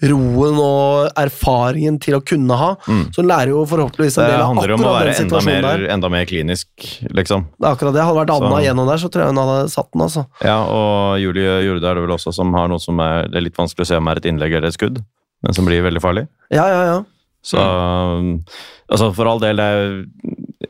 [0.01, 2.71] roen og erfaringen til å kunne ha.
[2.89, 3.04] Mm.
[3.13, 5.41] Så hun lærer jo forhåpentligvis en del av handler om å akkurat være den enda
[5.41, 5.93] situasjonen mer, der.
[5.93, 6.69] enda mer klinisk,
[7.13, 7.45] liksom.
[7.54, 8.06] Det er akkurat det.
[8.08, 10.25] Hadde vært Anna Så- igjennom der, så tror jeg hun hadde satt den, altså.
[10.41, 13.45] Ja, og Julie Jorde er det vel også som har noe som er, det er
[13.45, 15.04] litt vanskelig å se om er et innlegg eller et skudd,
[15.41, 16.27] men som blir veldig farlig.
[16.54, 16.99] Ja, ja, ja.
[17.41, 20.04] Så altså for all del, er,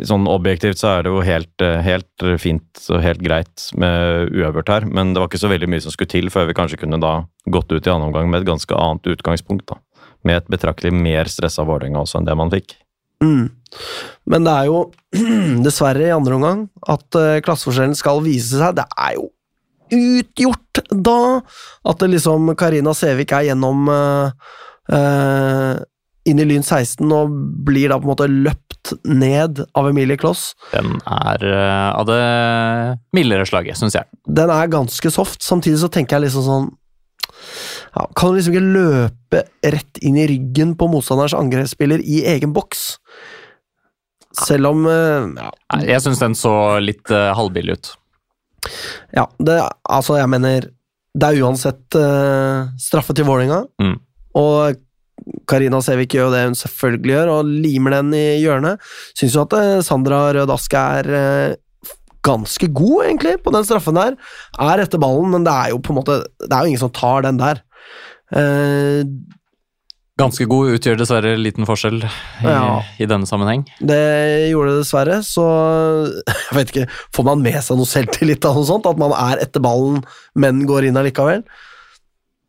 [0.08, 4.72] sånn objektivt så er det jo helt, eh, helt fint og helt greit med uavgjort
[4.72, 7.02] her, men det var ikke så veldig mye som skulle til før vi kanskje kunne
[7.02, 7.18] da
[7.52, 9.68] gått ut i annen omgang med et ganske annet utgangspunkt.
[9.68, 9.82] da.
[10.24, 12.78] Med et betraktelig mer stressa Vålerenga også enn det man fikk.
[13.22, 13.52] Mm.
[14.32, 14.80] Men det er jo
[15.66, 18.78] dessverre i andre omgang at eh, klasseforskjellen skal vise seg.
[18.80, 19.28] Det er jo
[19.92, 21.22] utgjort da
[21.88, 24.52] at det liksom Karina Sævik er gjennom eh,
[24.96, 25.82] eh,
[26.30, 27.34] inn i Lyn 16 og
[27.66, 30.52] blir da på en måte løpt ned av Emilie Kloss.
[30.74, 32.22] Den er uh, av det
[33.16, 34.10] mildere slaget, syns jeg.
[34.26, 35.42] Den er ganske soft.
[35.46, 36.70] Samtidig så tenker jeg liksom sånn
[37.92, 42.54] ja, Kan du liksom ikke løpe rett inn i ryggen på motstanders angrepsspiller i egen
[42.56, 42.84] boks?
[44.46, 45.52] Selv om uh, ja,
[45.90, 47.94] Jeg syns den så litt uh, halvbillig ut.
[49.16, 49.58] Ja, det,
[49.90, 50.68] altså jeg mener
[51.18, 53.98] Det er uansett uh, straffe til Vålerenga, Mm.
[54.40, 54.80] og
[55.46, 58.80] Karina Sevik gjør jo det hun selvfølgelig gjør, og limer den i hjørnet.
[59.14, 61.92] Syns jo at eh, Sandra Rød Aske er eh,
[62.26, 64.16] ganske god, egentlig, på den straffen der.
[64.58, 66.94] Er etter ballen, men det er jo på en måte Det er jo ingen som
[66.96, 67.62] tar den der.
[70.22, 72.82] Eh, Ganske god utgjør dessverre liten forskjell i, Ja.
[73.02, 73.64] i denne sammenheng.
[73.82, 75.46] det gjorde det dessverre, så
[76.52, 78.86] jeg vet ikke Får man med seg noe selvtillit av noe sånt?
[78.86, 80.04] At man er etter ballen,
[80.36, 81.42] men går inn allikevel?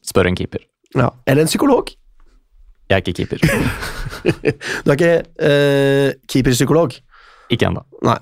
[0.04, 0.60] Spør en keeper.
[0.94, 1.10] Ja.
[1.26, 1.94] Eller en psykolog.
[2.90, 3.40] Jeg er ikke keeper.
[4.84, 6.92] Du er ikke uh, keeperpsykolog?
[7.50, 7.80] Ikke ennå.
[8.06, 8.18] Nei.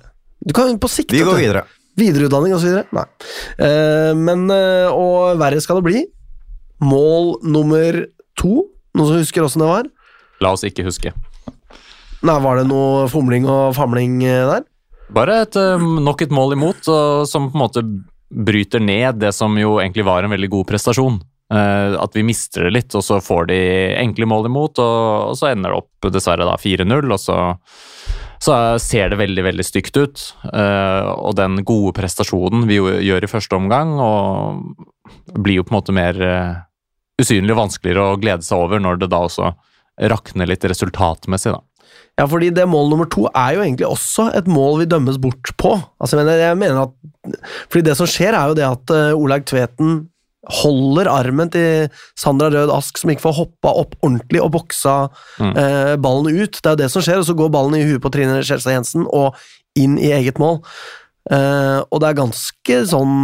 [0.47, 1.65] Du kan på sikt Vi går videre.
[2.01, 2.65] Videreutdanning osv.?
[2.71, 2.87] videre?
[2.97, 3.05] Nei.
[3.61, 6.01] Eh, men eh, Og verre skal det bli.
[6.81, 7.99] Mål nummer
[8.41, 8.55] 2.
[8.97, 9.91] Noen som husker åssen det var?
[10.41, 11.13] La oss ikke huske.
[12.21, 14.67] Nei, Var det noe fomling og famling eh, der?
[15.15, 16.85] Bare et, eh, nok et mål imot,
[17.29, 17.85] som på en måte
[18.31, 21.19] bryter ned det som jo egentlig var en veldig god prestasjon.
[21.51, 23.61] Eh, at vi mister det litt, og så får de
[23.99, 27.39] enkle mål imot, og, så ender det opp dessverre da 4-0, og så,
[28.39, 30.27] så ser det veldig, veldig stygt ut.
[30.47, 35.81] Og den gode prestasjonen vi jo gjør i første omgang, og blir jo på en
[35.81, 36.23] måte mer
[37.21, 39.51] usynlig vanskeligere å glede seg over når det da også
[40.11, 41.61] rakner litt resultatmessig, da.
[42.19, 45.53] Ja, fordi det mål nummer to er jo egentlig også et mål vi dømmes bort
[45.61, 45.73] på.
[46.01, 47.37] Altså, jeg mener, jeg mener at,
[47.71, 49.95] fordi det som skjer, er jo det at uh, Olaug Tveten
[50.51, 54.95] holder armen til Sandra Rød Ask, som ikke får hoppa opp ordentlig og boksa
[55.41, 55.53] Mm.
[55.57, 56.57] eh, ballen ut.
[56.57, 58.73] Det er jo det som skjer, og så går ballen i huet på Trine Skjelstad
[58.73, 59.37] Jensen og
[59.77, 60.63] inn i eget mål.
[61.31, 63.15] Eh, og det er ganske sånn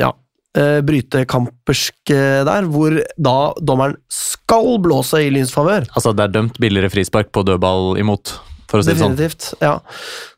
[0.00, 0.12] ja,
[0.54, 5.86] brytekampersk eh, der, hvor da dommeren skal blåse i Lyns favør.
[5.94, 8.36] Altså, det er dømt billigere frispark på dødball imot,
[8.70, 9.16] for å si det sånn.
[9.18, 9.54] Definitivt.
[9.64, 9.78] ja.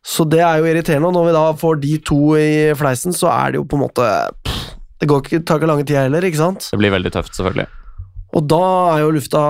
[0.06, 3.28] Så det er jo irriterende, og når vi da får de to i fleisen, så
[3.34, 4.12] er det jo på en måte
[4.46, 4.62] pff,
[4.96, 6.70] Det går ikke, tar ikke lange tida heller, ikke sant?
[6.72, 7.66] Det blir veldig tøft, selvfølgelig.
[8.36, 8.62] Og da
[8.94, 9.42] er jo lufta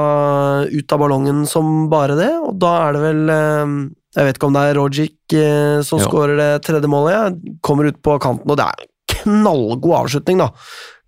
[0.66, 3.76] ut av ballongen som bare det, og da er det vel eh,
[4.18, 7.38] Jeg vet ikke om det er Rogic eh, som skårer det tredje målet.
[7.66, 8.86] Kommer ut på kanten, og det er
[9.26, 10.50] knallgod avslutning, da.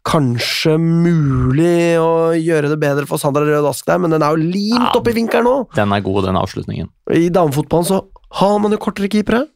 [0.08, 4.40] Kanskje mulig å gjøre det bedre for Sandra Rød Ask der, men den er jo
[4.44, 4.92] limt Ja.
[4.96, 5.56] opp i vinkelen nå!
[5.76, 6.88] Den er god, den avslutningen.
[7.12, 7.98] I damefotballen så
[8.40, 9.46] har man jo kortere keepere.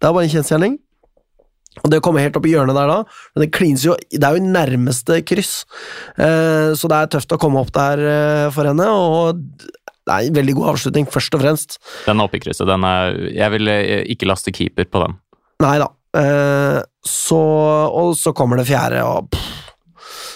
[0.00, 0.78] Det er bare en kjensgjerning.
[1.82, 2.98] Og det å komme helt opp i hjørnet der da,
[3.34, 5.64] men det klines jo Det er jo nærmeste kryss.
[6.20, 10.26] Eh, så det er tøft å komme opp der eh, for henne, og det er
[10.28, 11.78] en veldig god avslutning, først og fremst.
[12.06, 12.66] Den er oppe i krysset.
[12.68, 15.16] Den er, jeg vil eh, ikke laste keeper på den.
[15.64, 15.88] Nei da.
[16.12, 17.38] Eh, så
[17.92, 19.62] Og så kommer det fjerde, og pff,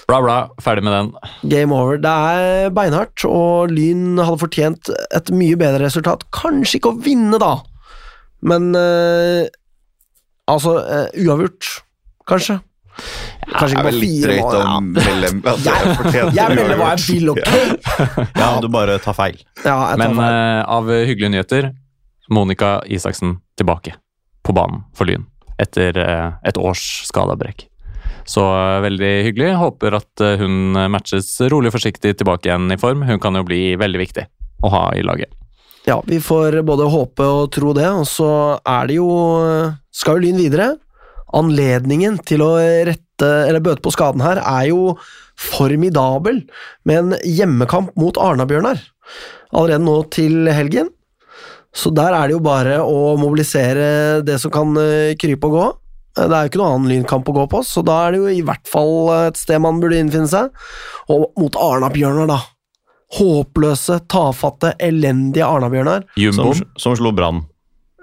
[0.07, 0.37] Bra, bra.
[0.62, 1.09] Ferdig med den.
[1.51, 1.97] game over.
[1.99, 6.23] Det er beinhardt, og Lyn hadde fortjent et mye bedre resultat.
[6.31, 7.57] Kanskje ikke å vinne, da,
[8.47, 9.49] men uh,
[10.47, 11.67] Altså, uh, uavgjort,
[12.31, 12.61] kanskje.
[13.51, 14.55] Kanskje ikke på fire drøyt mål.
[14.62, 14.79] Ja.
[15.11, 15.75] Mellom, altså,
[16.15, 18.31] jeg Jeg melder hva jeg vil, ok?
[18.39, 19.43] Ja, du bare tar feil.
[19.65, 20.62] Ja, tar Men feil.
[20.79, 21.73] av hyggelige nyheter,
[22.31, 23.99] Monica Isaksen tilbake
[24.47, 25.27] på banen for Lyn
[25.62, 27.66] etter eh, et års skadeavbrekk.
[28.29, 29.55] Så eh, veldig hyggelig.
[29.61, 33.05] Håper at eh, hun matches rolig og forsiktig tilbake igjen i form.
[33.09, 34.27] Hun kan jo bli veldig viktig
[34.64, 35.33] å ha i laget.
[35.87, 38.31] Ja, vi får både håpe og tro det, og så
[38.66, 39.11] er det jo
[39.95, 40.73] Skal jo Lyn videre.
[41.37, 44.97] Anledningen til å rette eller bøte på skaden her er jo
[45.37, 46.42] formidabel,
[46.88, 48.81] med en hjemmekamp mot Arna-Bjørnar
[49.53, 50.90] allerede nå til helgen.
[51.77, 55.65] Så der er det jo bare å mobilisere det som kan eh, krype og gå.
[56.17, 58.21] Eh, Det er jo ikke noe annen lynkamp å gå på, så da er det
[58.23, 60.49] jo i hvert fall et sted man burde innfinne seg.
[61.12, 62.39] Og mot Arna-Bjørnar, da.
[63.17, 66.07] Håpløse, tafatte, elendige Arna-Bjørnar.
[66.19, 66.55] Jumbo.
[66.57, 67.45] Som, som slo Brann.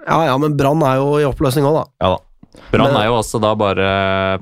[0.06, 1.84] Ja ja, men Brann er jo i oppløsning òg, da.
[2.04, 2.20] Ja da.
[2.70, 3.88] Brann er jo også da bare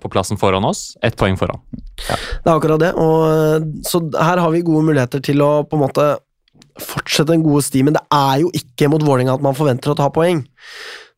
[0.02, 0.92] på plassen foran oss.
[1.04, 1.58] Ett poeng foran.
[1.96, 2.90] Det er akkurat det.
[3.00, 6.06] Og, eh, så her har vi gode muligheter til å på en måte
[6.86, 7.94] fortsette den gode stimen.
[7.96, 10.44] Det er jo ikke mot Vålerenga at man forventer å ta poeng.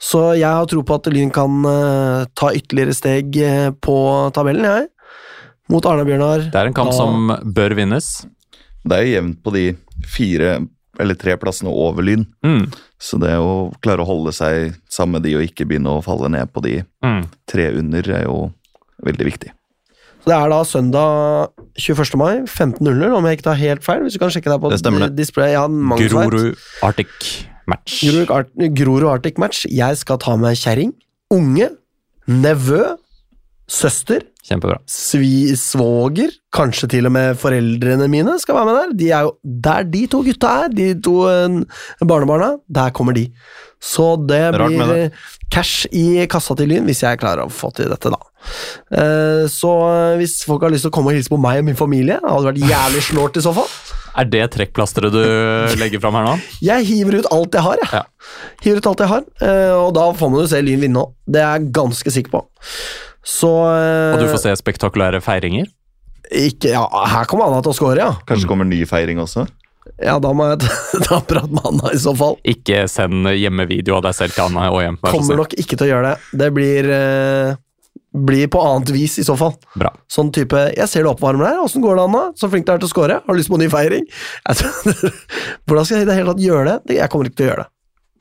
[0.00, 3.96] Så jeg har tro på at Lyn kan uh, ta ytterligere steg uh, på
[4.36, 4.88] tabellen, jeg.
[5.72, 6.50] Mot Arna-Bjørnar.
[6.52, 8.08] Det er en kamp Da- som bør vinnes.
[8.84, 9.62] Det er jo jevnt på de
[10.12, 10.58] fire
[11.00, 12.26] eller tre plassene over Lyn.
[12.44, 12.66] Mm.
[13.00, 16.28] Så det å klare å holde seg sammen med de og ikke begynne å falle
[16.30, 17.24] ned på de Mm.
[17.50, 18.52] tre under, er jo
[19.04, 19.50] veldig viktig.
[20.24, 22.16] Så Det er da søndag 21.
[22.16, 24.00] mai, 15.00, om jeg ikke tar helt feil.
[24.06, 25.16] Hvis du kan sjekke deg på Det stemmer det.
[25.18, 25.50] display.
[25.52, 27.98] Ja, Grorud Arctic match.
[28.06, 29.66] Grorud Art- Grorud Arctic Match.
[29.68, 30.94] Jeg skal ta med kjerring,
[31.30, 31.68] unge,
[32.26, 32.80] nevø,
[33.68, 34.76] søster, Kjempebra.
[34.90, 38.90] svi, svoger, kanskje til og med foreldrene mine skal være med der.
[39.00, 39.30] De er jo
[39.64, 41.56] der de to gutta er, de to eh,
[42.04, 43.30] barnebarna, der kommer de.
[43.84, 45.10] Så det Rart blir
[45.52, 48.20] cash i kassa til Lyn, hvis jeg klarer å få til dette, da.
[48.92, 51.68] Eh, Så eh, hvis folk har lyst til å komme og hilse på meg og
[51.70, 53.70] min familie, det hadde vært jævlig snålt i så fall.
[54.14, 56.36] Er det trekkplasteret du legger fram her nå?
[56.62, 58.02] Jeg hiver ut alt jeg har, jeg.
[58.04, 58.04] Ja.
[58.62, 59.24] Hiver ut alt jeg har,
[59.80, 61.16] og da får man jo se Lyn vinne òg.
[61.26, 62.44] Det er jeg ganske sikker på.
[63.24, 65.66] Så eh, Og du får se spektakulære feiringer?
[66.34, 66.82] ikke, ja,
[67.12, 68.12] Her kommer Anna til å score, ja.
[68.28, 69.46] Kanskje kommer ny feiring også?
[70.02, 70.64] Ja, Da må jeg
[71.06, 72.38] ta- prat med Anna i så fall.
[72.48, 74.96] Ikke send hjemmevideo av deg selv til Anna og hjem.
[75.04, 76.38] Kommer nok ikke til å gjøre det.
[76.40, 77.54] Det blir, eh,
[78.14, 79.52] blir på annet vis i så fall.
[79.76, 79.92] Bra.
[80.10, 81.60] Sånn type 'Jeg ser du oppvarmer deg.
[81.68, 82.24] Åssen går det, Anna?
[82.40, 83.20] Så flink du er til å score.
[83.20, 84.08] Har du lyst på ny feiring?'
[85.68, 86.96] Hvordan skal jeg i det hele tatt gjøre det?
[86.98, 87.70] Jeg kommer ikke til å gjøre det.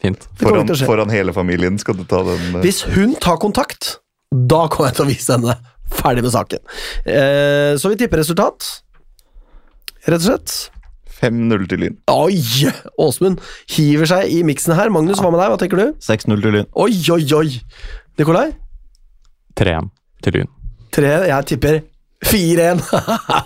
[0.04, 0.28] Fint.
[0.36, 4.00] Foran, foran hele familien skal du ta den eh, Hvis hun tar kontakt,
[4.34, 5.56] da kommer jeg til å vise henne.
[5.94, 6.62] Ferdig med saken.
[7.06, 8.66] Eh, så vi tipper resultat.
[10.08, 10.56] Rett og slett.
[11.24, 11.98] 5-0 til Lyn.
[12.12, 12.40] Oi!
[13.00, 13.40] Åsmund
[13.76, 14.90] hiver seg i miksen her.
[14.92, 15.54] Magnus, hva med deg?
[15.54, 15.86] Hva tenker du?
[16.04, 16.68] 6-0 til Lyn.
[16.84, 17.48] Oi, oi, oi!
[18.20, 18.50] Nikolai?
[19.60, 19.88] 3-1
[20.26, 20.50] til Lyn.
[20.94, 21.80] 3, jeg tipper
[22.28, 22.84] 4-1.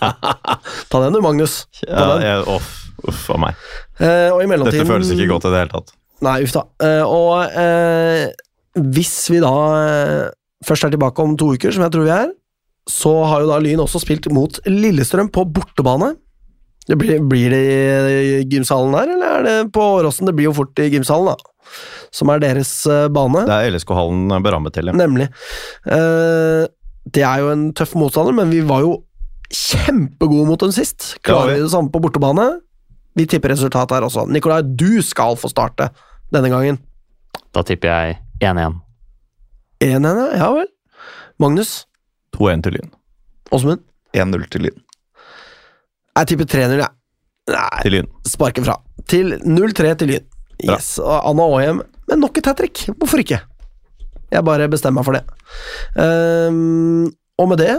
[0.91, 1.61] Ta den du, Magnus.
[1.83, 2.25] Ta Ja, den.
[2.25, 2.71] jeg, off,
[3.11, 3.61] uff a meg.
[3.99, 5.93] Eh, og i mellomtiden Dette føles ikke godt i det hele tatt.
[6.25, 6.63] Nei, uff da.
[6.83, 8.25] Eh, og eh,
[8.97, 10.25] hvis vi da eh,
[10.65, 12.31] først er tilbake om to uker, som jeg tror vi er,
[12.87, 16.13] så har jo da Lyn også spilt mot Lillestrøm på bortebane.
[16.87, 20.25] Det blir, blir det i gymsalen der, eller er det på Åråsen?
[20.29, 21.35] Det blir jo fort i gymsalen, da.
[22.15, 23.41] Som er deres eh, bane.
[23.49, 24.95] Det er LSK-hallen berammet til, ja.
[24.95, 25.27] Nemlig.
[25.83, 26.63] Eh,
[27.11, 28.93] det er jo en tøff motstander, men vi var jo
[29.51, 31.17] kjempegode mot dem sist.
[31.27, 32.47] Klarer vi- vi det samme på bortebane?
[33.19, 34.23] Vi tipper resultatet her også.
[34.31, 35.89] Nikolai, du skal få starte
[36.31, 36.79] denne gangen.
[37.51, 38.79] Da tipper jeg 1-1.
[39.83, 40.27] 1-1, ja.
[40.41, 40.69] ja vel.
[41.41, 41.85] Magnus?
[42.37, 42.93] 2-1 til Lyn.
[43.53, 43.83] Åsmund?
[44.17, 44.79] 1-0 til Lyn.
[46.17, 46.93] Jeg tipper 3-0, jeg.
[47.53, 48.09] Nei, Til Lyn.
[48.27, 48.79] Sparken fra.
[49.07, 50.25] Til 0-3 til Lyn.
[50.57, 50.79] Bra.
[50.79, 50.97] Yes.
[51.03, 52.87] Og Anna Aahjem med nok et hat trick.
[52.97, 53.39] Hvorfor ikke?
[54.33, 55.23] Jeg bare bestemmer meg for det.
[55.95, 57.05] Um,
[57.37, 57.77] og med det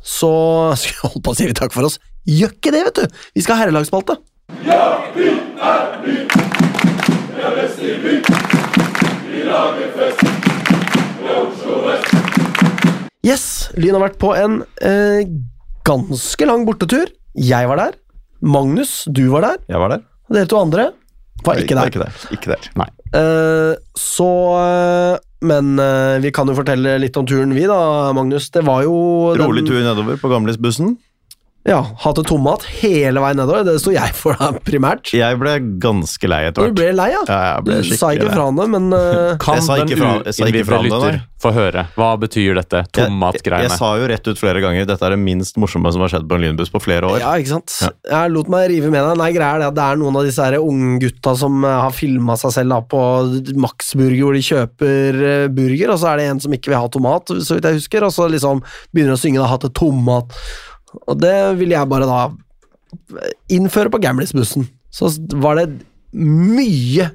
[0.00, 0.32] så
[0.80, 2.00] skal jeg holde på å si takk for oss.
[2.28, 3.22] Gjør ikke det, vet du!
[3.36, 4.16] Vi skal ha herrelagsspalte.
[13.26, 15.26] Yes, Lyn har vært på en eh,
[15.86, 17.10] ganske lang bortetur.
[17.36, 17.98] Jeg var der.
[18.40, 19.60] Magnus, du var der.
[19.68, 20.06] Jeg var der.
[20.30, 20.88] Og dere to andre
[21.44, 21.90] var ikke der.
[21.90, 22.16] Ikke der.
[22.36, 22.70] Ikke der.
[23.16, 28.50] Eh, så eh, Men eh, vi kan jo fortelle litt om turen, vi da, Magnus.
[28.52, 28.96] Det var jo
[29.40, 30.96] Rolig tur nedover på Gamlisbussen.
[31.68, 33.64] Ja, Hatte tomat hele veien nedover.
[33.68, 35.12] Det sto jeg for da, primært.
[35.12, 36.72] Jeg ble ganske lei etter hvert.
[36.72, 37.20] du ble lei, ja?
[37.28, 41.20] Ja, jeg ble du sa ikke fra om det, men uh, Kan den uinnvidde lytter
[41.40, 41.84] få høre?
[41.96, 45.20] Hva betyr dette Jeg, jeg jeg, sa jo rett ut flere ganger dette er det
[45.20, 47.20] minst morsomme som har skjedd på en lynbuss på flere år.
[47.22, 47.76] Ja, ikke sant?
[47.84, 47.92] Ja.
[48.12, 49.20] Jeg lot meg rive med deg.
[49.20, 52.36] Nei, greia er det at det er noen av disse unggutta som eh, har filma
[52.40, 53.02] seg selv da, på
[53.60, 56.80] Max Burger, hvor de kjøper eh, burger, og så er det en som ikke vil
[56.80, 59.76] ha tomat, så vidt jeg husker, og så liksom begynner å synge da, 'hatt et
[59.76, 60.36] tomat'.
[61.06, 62.20] Og det ville jeg bare da
[63.52, 64.66] innføre på Gamlis-bussen.
[64.90, 65.68] Så var det
[66.12, 67.10] mye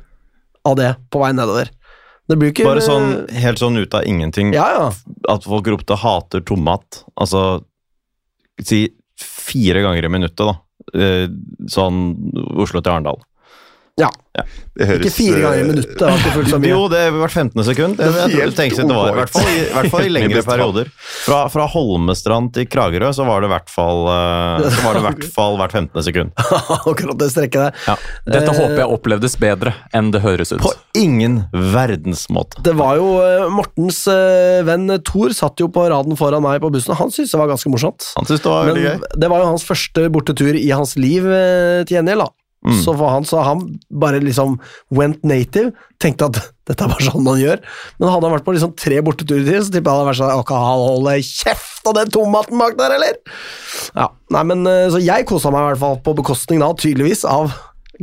[0.65, 1.71] av det på vei nedover.
[2.25, 4.85] Ikke Bare sånn helt sånn ut av ingenting Ja, ja.
[5.29, 7.03] at folk ropte 'hater tomat'.
[7.21, 7.63] Altså
[8.63, 8.87] si
[9.19, 10.55] fire ganger i minuttet, da.
[10.95, 11.27] Eh,
[11.67, 13.19] Sånn Oslo til Arendal.
[14.01, 14.09] Ja.
[14.75, 15.91] Det høres Ikke fire ganger i eh, minuttet.
[15.95, 16.67] Det var ikke fullt så mye.
[16.73, 17.61] Jo, det har vært 15.
[17.63, 18.01] sekund.
[18.03, 20.89] Jeg, jeg, jeg tenkte det var i hvert fall, i, hvert fall i lengre perioder.
[21.23, 24.99] Fra, fra Holmestrand til Kragerø så var det i hvert fall eh, Så var det
[24.99, 26.03] i hvert fall hvert 15.
[26.09, 26.35] sekund.
[26.91, 27.79] Akkurat det strekket der.
[27.87, 27.95] Ja.
[28.27, 30.59] Dette Eh, håper jeg opplevdes bedre enn det høres ut.
[30.67, 32.59] På ingen verdens måte.
[32.67, 34.03] Det var jo eh, Mortens
[34.67, 37.53] venn Thor satt jo på raden foran meg på bussen, og han syntes det var
[37.55, 38.11] ganske morsomt.
[38.19, 39.11] Han syntes det var veldig Men gøy.
[39.23, 41.23] det var jo hans første bortetur i hans liv
[41.87, 42.33] til gjengjeld, da.
[42.65, 42.79] Mm.
[42.81, 44.57] Så for han så han bare liksom
[44.95, 47.61] went native, tenkte at dette er bare sånn man gjør.
[47.99, 50.21] Men hadde han vært på liksom tre borteturer til, så tipper jeg han hadde vært
[50.21, 53.19] sånn han holde kjeft av den tomaten bak der, eller?
[53.93, 57.21] Ja, nei, men eh, Så jeg kosa meg i hvert fall på bekostning da, tydeligvis,
[57.29, 57.53] av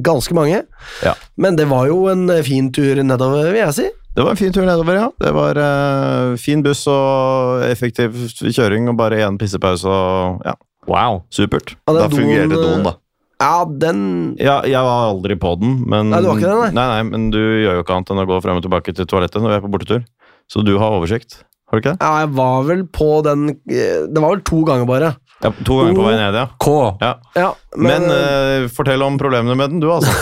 [0.02, 0.62] ganske mange.
[1.04, 1.16] Ja.
[1.36, 3.88] Men det var jo en eh, fin tur nedover, vil jeg si.
[4.12, 5.06] Det var en fin tur nedover, ja.
[5.24, 8.12] Det var uh, fin buss og effektiv
[8.44, 10.52] kjøring og bare én pissepause og ja,
[10.90, 11.22] Wow.
[11.32, 11.76] supert.
[11.86, 12.96] Ja, Da fungerte doen, da.
[13.42, 14.02] Ja, den
[14.38, 16.74] Ja, jeg var aldri på den, men Nei, du var ikke den, nei?
[16.78, 19.08] Nei, nei, men du gjør jo ikke annet enn å gå frem og tilbake til
[19.10, 20.04] toalettet når vi er på bortetur.
[20.52, 22.04] Så du har oversikt, har du ikke det?
[22.04, 25.12] Ja, jeg var vel på den eh, Det var vel to ganger bare.
[25.42, 26.44] Ja, to ganger på vei ned, ja.
[26.62, 26.74] K.
[27.02, 27.12] ja.
[27.34, 30.12] Ja, Men, men, eh, fortell om problemene med den, du, altså.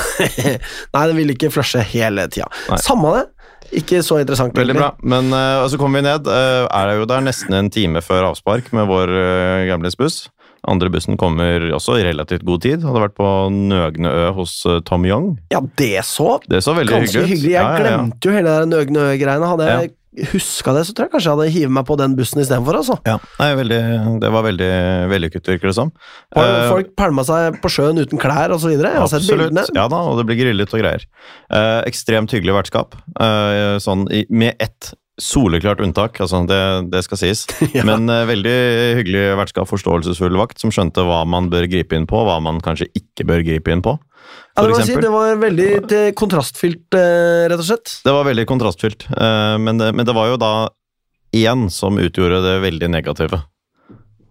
[0.94, 2.48] Nei, den ville ikke flushe hele tida.
[2.70, 2.80] Nei.
[2.80, 3.26] Samme det.
[3.82, 4.56] Ikke så interessant.
[4.56, 4.88] Veldig egentlig.
[4.96, 5.10] bra.
[5.12, 6.26] Men eh, og så kommer vi ned.
[6.26, 10.24] eh, er det jo der nesten en time før avspark med vår uh, gamle buss.
[10.68, 12.82] Andre bussen kommer også i relativt god tid.
[12.84, 15.38] Hadde vært på Nøgne Ø hos eh, Tom Young.
[15.54, 17.54] Ja, det så Det så veldig ganske hyggelig hyggelig.
[17.54, 19.48] Jeg Ja, ja, glemte jo hele det Nøgne Ø-greiene.
[19.54, 19.90] Hadde jeg
[20.32, 22.76] huska det, så tror jeg kanskje jeg hadde hivet meg på den bussen istedenfor.
[22.80, 22.96] Altså.
[23.06, 23.76] Ja, nei, veldig,
[24.20, 24.70] det var veldig
[25.12, 25.92] vellykket, virker det som.
[26.34, 28.72] Folk, Eh, folk pælma seg på sjøen uten klær osv.
[28.74, 29.52] Jeg har sett Absolutt.
[29.54, 29.64] bildene.
[29.78, 31.06] Ja da, og det blir grillet og greier.
[31.54, 32.98] Eh, ekstremt hyggelig vertskap.
[33.86, 36.60] Sånn i, med ett soleklart unntak, altså det,
[36.92, 37.46] det skal sies.
[37.76, 37.84] Ja.
[37.86, 38.54] Men uh, veldig
[38.98, 42.88] hyggelig vertskap, forståelsesfull vakt, som skjønte hva man bør gripe inn på, hva man kanskje
[42.98, 43.94] ikke bør gripe inn på.
[44.56, 47.94] Ja, det, si, det var veldig eh, kontrastfylt, uh, rett og slett.
[48.04, 50.52] Det var veldig kontrastfylt, uh, men, det, men det var jo da
[51.36, 53.44] én som utgjorde det veldig negative.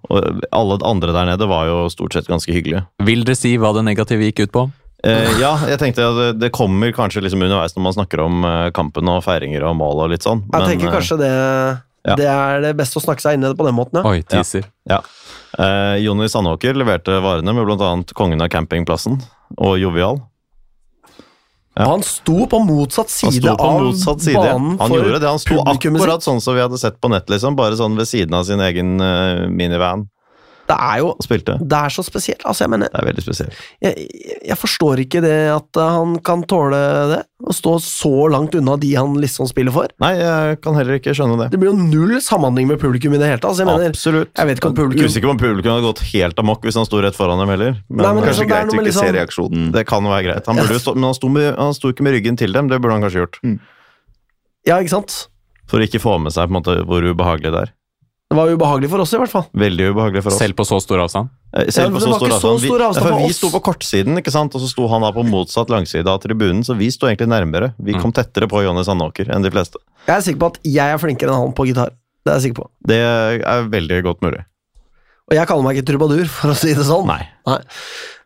[0.09, 2.85] Og alle andre der nede var jo stort sett ganske hyggelige.
[3.05, 4.69] Vil dere si hva det negative gikk ut på?
[5.03, 8.65] Eh, ja, jeg tenkte at det, kommer kanskje liksom underveis når man snakker om eh,
[8.75, 10.43] kampen og feiringer og mål og litt sånn.
[10.51, 11.35] Jeg tenker eh, kanskje det
[12.07, 12.15] Ja.
[12.15, 14.07] Det er det beste å snakke seg inn i det på den måten, ja.
[14.07, 14.63] Oi, teaser.
[14.87, 15.01] Ja.
[15.59, 17.89] Eh, Jonny Sandåker leverte varene med bl.a.
[18.15, 19.17] kongen av campingplassen
[19.57, 20.21] og Jovial.
[21.75, 21.89] Ja.
[21.91, 24.39] Han sto på motsatt side på av motsatt side.
[24.39, 27.29] banen Han for gjorde det, han sto akkurat sånn som vi hadde sett på nett,
[27.31, 27.55] liksom.
[27.59, 30.07] Bare sånn ved siden av sin egen eh, minivan
[30.69, 31.55] Det er jo spilte.
[31.65, 32.43] Det er så spesielt.
[32.45, 33.55] Altså, jeg mener Det er veldig spesielt.
[33.81, 34.05] jeg,
[34.45, 36.77] jeg- forstår ikke det at uh, han kan tåle
[37.09, 37.23] det.
[37.49, 39.87] Å stå så langt unna de han liksom spiller for.
[40.03, 41.47] Nei, jeg kan heller ikke skjønne det.
[41.55, 43.49] Det blir jo null samhandling med publikum i det hele tatt.
[43.49, 44.29] Altså, jeg mener, Absolutt.
[44.37, 46.85] jeg vet ikke om publikum Usikker på om publikum hadde gått helt amok hvis han
[46.85, 47.71] sto rett foran dem heller.
[47.89, 49.71] Men, Nei, men Kanskje liksom, det er greit å ikke ikke se liksom- reaksjonen.
[49.73, 50.45] det kan være greit.
[50.51, 52.67] Han, burde jo stå, men han sto, med, han sto ikke med ryggen til dem,
[52.69, 53.39] det burde han kanskje gjort.
[54.67, 55.27] Ja, ikke sant?
[55.69, 57.73] For å ikke få med seg på en måte hvor ubehagelig det er.
[58.29, 59.45] Det var ubehagelig for oss, i hvert fall.
[59.57, 60.37] Veldig ubehagelig for oss.
[60.37, 61.31] Selv på så stor avstand.
[61.49, 62.59] Selv Ja, Selv på så stor avstand.
[62.61, 64.53] Vi, stor avstand for for vi sto på kortsiden, ikke sant?
[64.53, 67.71] og så sto han da på motsatt langside av tribunen, så vi sto egentlig nærmere.
[67.81, 69.81] Vi kom tettere på Jonny Sandåker enn de fleste.
[70.05, 71.89] Jeg er sikker på at jeg er flinkere enn han på gitar.
[72.21, 72.69] Det er jeg sikker på.
[72.85, 74.45] Det er veldig godt mulig.
[75.29, 77.05] Og jeg kaller meg ikke trubadur, for å si det sånn.
[77.09, 77.21] Nei.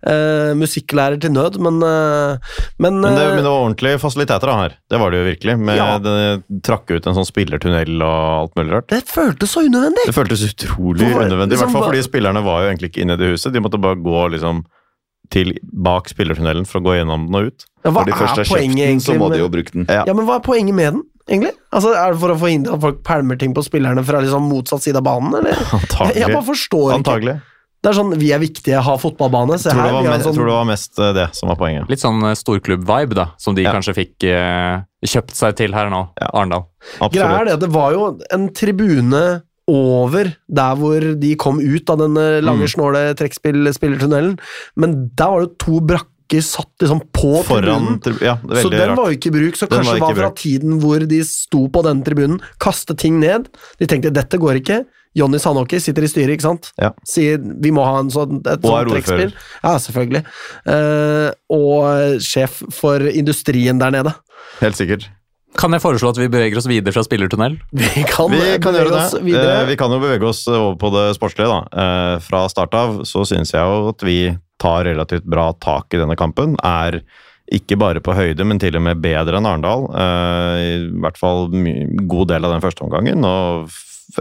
[0.04, 2.36] Eh, musikklærer til nød, men uh,
[2.80, 4.76] Men, Men det, eh, men det var ordentlige fasiliteter da her.
[4.92, 5.56] Det var det jo virkelig.
[5.60, 5.98] Med Ja.
[6.04, 8.88] det trakk ut en sånn spillertunnel og alt mulig rart.
[8.92, 10.08] det føltes så unødvendig!
[10.10, 11.56] Det føltes utrolig For- unødvendig.
[11.56, 13.54] I liksom hvert fall fordi spillerne var jo egentlig ikke inne i det huset.
[13.56, 14.64] De måtte bare gå liksom
[15.32, 17.66] til bak spillertunnelen for å gå gjennom den og ut.
[17.84, 19.08] Ja, hva de er poenget egentlig?
[19.08, 19.86] så må de jo bruke den.
[19.88, 20.04] Ja.
[20.08, 21.54] Ja, men hva er poenget med den, egentlig?
[21.72, 24.82] Altså, Er det for å forhindre at folk pælmer ting på spillerne fra liksom motsatt
[24.84, 25.52] side av banen, eller?
[25.56, 26.20] Jeg, Antagelig.
[26.22, 27.36] jeg bare forstår ikke.
[27.84, 29.58] Det er sånn, vi er viktige, ha fotballbane.
[29.60, 31.58] Se tror, her, det var jeg tror det sånn var mest eh, det som var
[31.60, 31.90] poenget.
[31.92, 33.74] Litt sånn eh, storklubb-vibe, da, som de Ja.
[33.76, 36.30] kanskje fikk eh, kjøpt seg til her nå, Ja.
[36.32, 36.64] Arendal.
[37.12, 41.90] Greia er det at det var jo en tribune over der hvor de kom ut
[41.92, 42.72] av den lange, Mm.
[42.72, 44.38] snåle trekkspillspillertunnelen,
[44.76, 46.08] men der var det to brakker
[46.44, 48.26] satt liksom på Foran tribunen.
[48.26, 50.80] Ja, Så den var jo ikke i bruk, så Den kanskje var var fra tiden
[50.82, 53.50] hvor de sto på den tribunen, kastet ting ned.
[53.80, 54.84] De tenkte dette går ikke.
[55.14, 56.72] Jonny Sandåker sitter i styret, ikke sant?
[56.82, 56.90] Ja.
[57.06, 59.34] Sier vi må ha en sånn, et sånt trekkspill.
[59.62, 60.24] Ja, selvfølgelig.
[60.66, 64.16] Uh, og sjef for industrien der nede.
[64.64, 65.12] Helt sikkert.
[65.60, 67.60] Kan jeg foreslå at vi beveger oss videre fra spillertunnel?
[67.78, 69.22] Vi kan, Vi kan gjøre det.
[69.26, 69.60] videre.
[69.62, 71.50] Eh, Vi kan jo bevege oss over på det sportslige.
[71.52, 71.84] da.
[71.84, 74.18] Eh, Fra start av så syns jeg jo at vi
[74.64, 76.56] tar relativt bra tak i denne kampen.
[76.66, 77.02] Er
[77.54, 79.86] ikke bare på høyde, men til og med bedre enn Arendal.
[79.94, 83.70] Eh, I hvert fall my- god del av den første omgangen, og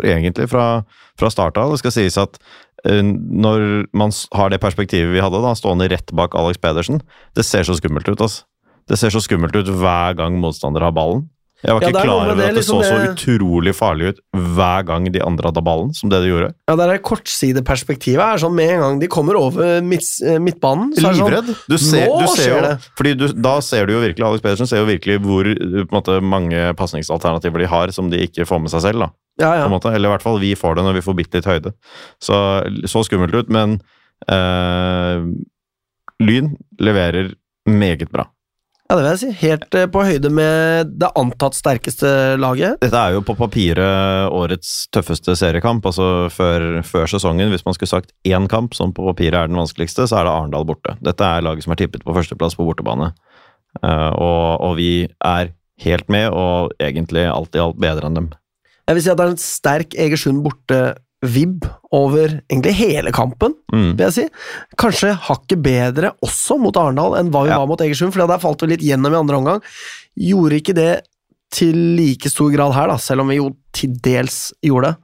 [0.02, 0.82] egentlig fra,
[1.18, 1.70] fra start av.
[1.72, 2.36] Det skal sies at
[2.84, 7.00] eh, når man har det perspektivet vi hadde, da, stående rett bak Alex Pedersen,
[7.38, 8.20] det ser så skummelt ut.
[8.20, 8.44] altså.
[8.88, 11.28] Det ser så skummelt ut hver gang motstander har ballen.
[11.62, 14.06] Jeg var ikke er klar over det, at det så liksom så det- utrolig farlig
[14.10, 16.48] ut hver gang de andre hadde ballen, som det de gjorde.
[16.66, 20.90] Ja, det er kortsideperspektivet er sånn med en gang de kommer over midt, eh, midtbanen.
[20.90, 21.54] så det sånn, Livredd.
[21.68, 22.90] Du ser, nå du ser skjer jo, det.
[22.98, 26.20] fordi du, da ser du jo virkelig Alex Pedersen ser jo virkelig hvor eh, måte,
[26.20, 28.98] mange pasningsalternativer de har som de ikke får med seg selv.
[28.98, 29.78] da, Ja, ja.
[29.94, 31.74] Eller i hvert fall vi får det når vi får bitte litt høyde.
[32.20, 32.34] Så,
[32.90, 33.80] så skummelt ut, men
[34.28, 35.30] øh,
[36.20, 37.34] Lyn leverer
[37.68, 38.26] meget bra.
[38.90, 39.30] Ja, det vil jeg si.
[39.40, 42.80] Helt eh, på høyde med det antatt sterkeste laget.
[42.82, 45.86] Dette er jo på papiret årets tøffeste seriekamp.
[45.88, 47.48] altså før, før sesongen.
[47.54, 50.34] Hvis man skulle sagt én kamp som på papiret er den vanskeligste, så er det
[50.34, 50.96] Arendal borte.
[51.00, 53.12] Dette er laget som er tippet på førsteplass på bortebane.
[53.80, 54.92] Eh, og, og vi
[55.24, 58.28] er helt med, og egentlig alt i alt bedre enn dem.
[58.88, 60.42] Jeg vil si at det er en sterk Egersund
[61.22, 63.96] borte-vib over egentlig hele kampen, Mm.
[63.96, 64.28] vil jeg si.
[64.76, 67.58] Kanskje hakket bedre også mot Arendal enn hva vi Ja.
[67.58, 69.62] var mot Egersund, for der falt vi litt gjennom i andre omgang.
[70.18, 71.02] Gjorde ikke det
[71.50, 74.96] til like stor grad her, da, selv om vi jo til dels gjorde det.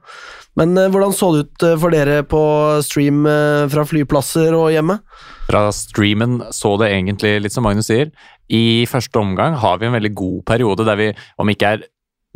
[0.57, 4.71] Men eh, hvordan så det ut eh, for dere på stream eh, fra flyplasser og
[4.71, 4.99] hjemme?
[5.47, 8.11] Fra streamen så det egentlig litt som Magnus sier.
[8.49, 11.83] I første omgang har vi en veldig god periode der vi, om ikke er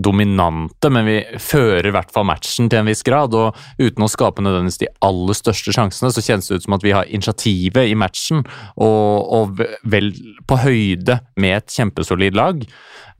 [0.01, 3.35] dominante, men vi fører i hvert fall matchen til en viss grad.
[3.37, 6.85] Og uten å skape nødvendigvis de aller største sjansene, så kjennes det ut som at
[6.85, 8.41] vi har initiativet i matchen,
[8.73, 10.11] og, og vel
[10.49, 12.65] på høyde med et kjempesolid lag.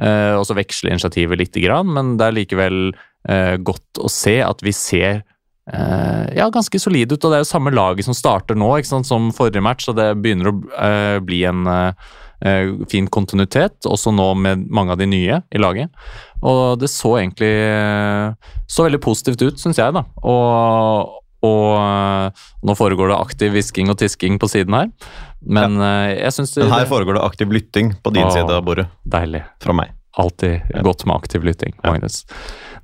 [0.02, 2.82] Eh, og så veksler initiativet lite grann, men det er likevel
[3.30, 5.22] eh, godt å se at vi ser
[5.70, 7.22] eh, ja, ganske solide ut.
[7.22, 10.50] Og det er jo samme laget som starter nå som forrige match, og det begynner
[10.50, 12.12] å eh, bli en eh,
[12.92, 15.92] fin kontinuitet, også nå med mange av de nye i laget.
[16.44, 20.04] Og det så egentlig eh, så veldig positivt ut, syns jeg, da.
[20.28, 21.14] Og,
[21.48, 24.92] og eh, nå foregår det aktiv hvisking og tisking på siden her,
[25.44, 25.96] men ja.
[26.16, 28.88] jeg syns det Men her foregår det aktiv lytting på din å, side av bordet,
[29.04, 29.44] Deilig.
[29.64, 29.96] fra meg.
[30.20, 32.22] Alltid godt med aktiv lytting, Magnus.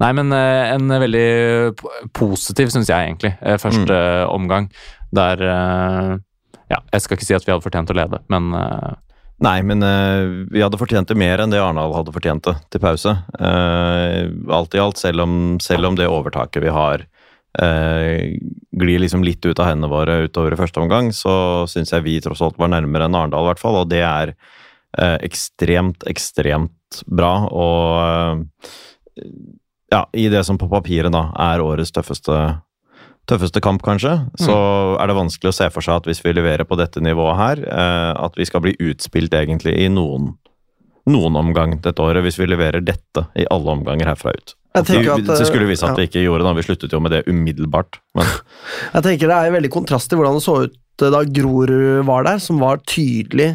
[0.01, 1.27] Nei, men eh, en veldig
[2.15, 3.99] positiv, syns jeg egentlig, første første
[4.31, 4.71] omgang.
[5.15, 6.17] Der eh,
[6.69, 8.91] Ja, jeg skal ikke si at vi hadde fortjent å lede, men eh,
[9.39, 12.83] Nei, men uh, vi hadde fortjent det mer enn det Arendal hadde fortjent det til
[12.83, 13.13] pause.
[13.39, 15.33] Uh, alt i alt, selv om,
[15.63, 17.05] selv om det overtaket vi har
[17.61, 18.19] uh,
[18.83, 22.17] glir liksom litt ut av hendene våre utover i første omgang, så syns jeg vi
[22.23, 23.79] tross alt var nærmere enn Arendal, i hvert fall.
[23.79, 24.35] Og det er
[24.99, 27.33] ekstremt, ekstremt bra.
[27.53, 28.41] Og
[29.93, 32.39] ja, i det som på papiret da er årets tøffeste
[33.29, 34.55] tøffeste kamp, kanskje, så
[34.99, 37.63] er det vanskelig å se for seg at hvis vi leverer på dette nivået her,
[37.69, 40.33] eh, at vi skal bli utspilt egentlig i noen,
[41.09, 44.55] noen omgang dette året, hvis vi leverer dette i alle omganger herfra ut.
[44.85, 46.03] Vi- at, det skulle vise at ja.
[46.03, 47.97] vi ikke gjorde det, vi sluttet jo med det umiddelbart.
[48.15, 48.27] Men
[48.93, 52.41] Jeg tenker det er veldig kontrast til hvordan det så ut da Grorud var der,
[52.43, 53.53] som var tydelig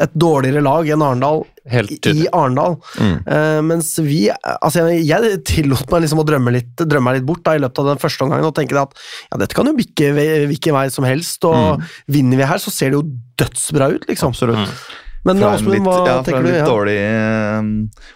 [0.00, 2.24] et dårligere lag enn Arendal Helt i.
[2.34, 2.78] Arendal.
[2.98, 3.16] Mm.
[3.26, 7.28] Uh, mens vi Altså, jeg, jeg tillot meg liksom å drømme litt, drømme meg litt
[7.28, 8.96] bort da, i løpet av den første omgangen og tenke at
[9.28, 10.10] ja, dette kan jo bikke
[10.50, 13.04] hvilken vei som helst, og vinner vi her, så ser det jo
[13.40, 14.32] dødsbra ut, liksom.
[14.34, 14.64] absolutt.
[14.64, 15.06] Mm.
[15.28, 16.48] Men Fra en litt, hva ja, fra tenker en du?
[16.48, 16.68] litt Ja.
[16.70, 17.66] dårlig eh,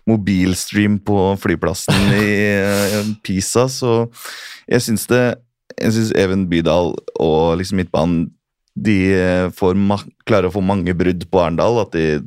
[0.08, 4.06] mobilstream på flyplassen i eh, Pisa, så
[4.70, 5.24] jeg syns det
[5.80, 8.30] Jeg syns Even Bydal og liksom midtbanen
[8.74, 9.48] de eh,
[10.26, 11.78] klarer å få mange brudd på Arendal.
[11.84, 12.20] At de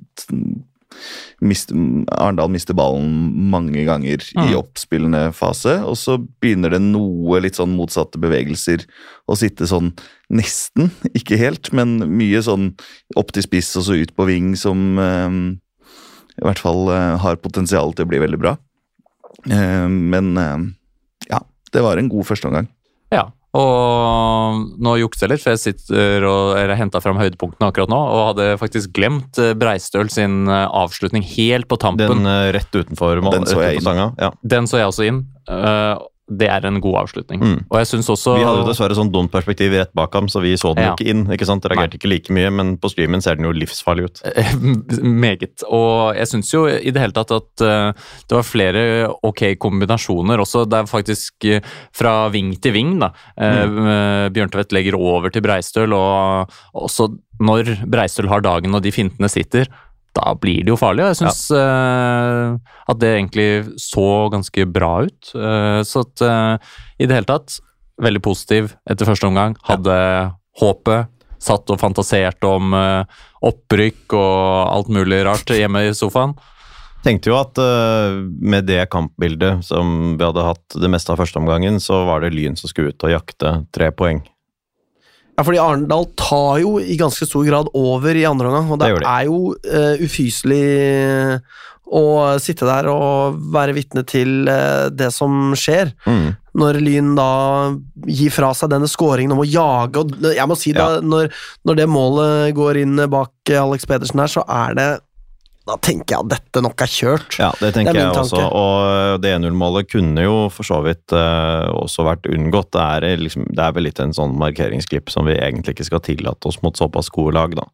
[1.44, 1.76] mister,
[2.16, 3.12] Arendal mister ballen
[3.52, 4.56] mange ganger i Mm.
[4.58, 5.84] oppspillende fase.
[5.86, 8.86] Og så begynner det noe litt sånn motsatte bevegelser
[9.28, 9.94] å sitte sånn
[10.32, 12.74] nesten, ikke helt, men mye sånn
[13.16, 15.30] opp til spiss og så ut på ving som eh,
[16.38, 18.58] i hvert fall eh, har potensial til å bli veldig bra.
[19.50, 20.58] Eh, men eh,
[21.32, 21.40] ja,
[21.74, 22.68] det var en god førsteomgang.
[23.14, 27.98] Ja, og nå jukser jeg litt, for jeg sitter og henta fram høydepunktene akkurat nå,
[27.98, 32.22] og hadde faktisk glemt eh, Breistøl sin eh, avslutning helt på tampen.
[32.22, 34.04] Den eh, rett utenfor mål, Den så jeg inn.
[34.22, 34.32] Ja.
[34.56, 35.24] Den så jeg også inn.
[35.50, 35.96] eh,
[36.28, 37.40] det er en god avslutning.
[37.40, 37.60] Mm.
[37.72, 40.42] Og jeg synes også Vi hadde jo dessverre sånn dumt perspektiv rett bak ham, så
[40.44, 40.96] vi så den Ja.
[40.96, 41.26] ikke inn.
[41.32, 41.64] ikke sant?
[41.64, 44.22] Reagerte ikke like mye, men på streamen ser den jo livsfarlig ut.
[45.02, 45.64] Meget.
[45.70, 47.94] Og jeg syns jo i det hele tatt at uh,
[48.28, 48.84] det var flere
[49.24, 50.66] ok kombinasjoner også.
[50.68, 51.62] Det er faktisk uh,
[51.96, 53.14] fra ving til ving, da.
[53.40, 57.08] Uh, Bjørntvedt legger over til Breistøl, og også
[57.40, 59.70] når Breistøl har dagen og de fintene sitter,
[60.18, 61.06] da blir det jo farlig.
[61.06, 62.58] Og jeg syns eh,
[62.92, 63.50] at det egentlig
[63.82, 65.32] så ganske bra ut.
[65.36, 67.60] Uh, så at uh, i det hele tatt,
[68.02, 69.58] veldig positiv etter første omgang.
[69.68, 69.96] Hadde
[70.62, 71.14] håpet.
[71.42, 72.74] Satt og fantaserte om
[73.46, 74.40] opprykk og
[74.74, 76.34] alt mulig rart hjemme i sofaen.
[77.06, 77.62] Tenkte jo at
[78.26, 82.34] med det kampbildet som vi hadde hatt det meste av første omgangen, så var det
[82.34, 84.24] Lyn som skulle ut og jakte tre poeng.
[85.38, 88.88] Ja, fordi Arendal tar jo i ganske stor grad over i andre omgang, og det,
[88.88, 89.10] Det gjør de.
[89.14, 90.64] er jo uh, ufyselig
[91.88, 92.04] å
[92.44, 95.94] sitte der og være vitne til uh, det som skjer.
[96.10, 96.32] Mm.
[96.58, 97.30] Når Lyn da
[98.10, 101.30] gir fra seg denne scoringen om å jage og Jeg må si da, når,
[101.70, 104.90] når det målet går inn bak Alex Pedersen her, så er det
[105.68, 107.38] Da tenker jeg at dette nok er kjørt.
[107.42, 108.40] Ja, det tenker Det jeg også.
[108.40, 108.50] tanke.
[108.56, 112.72] Og det 1-0-målet kunne jo for så vidt uh, også vært unngått.
[112.76, 116.04] Det er, liksom, det er vel litt en sånn markeringsklipp som vi egentlig ikke skal
[116.08, 117.68] tillate oss mot såpass gode lag, da.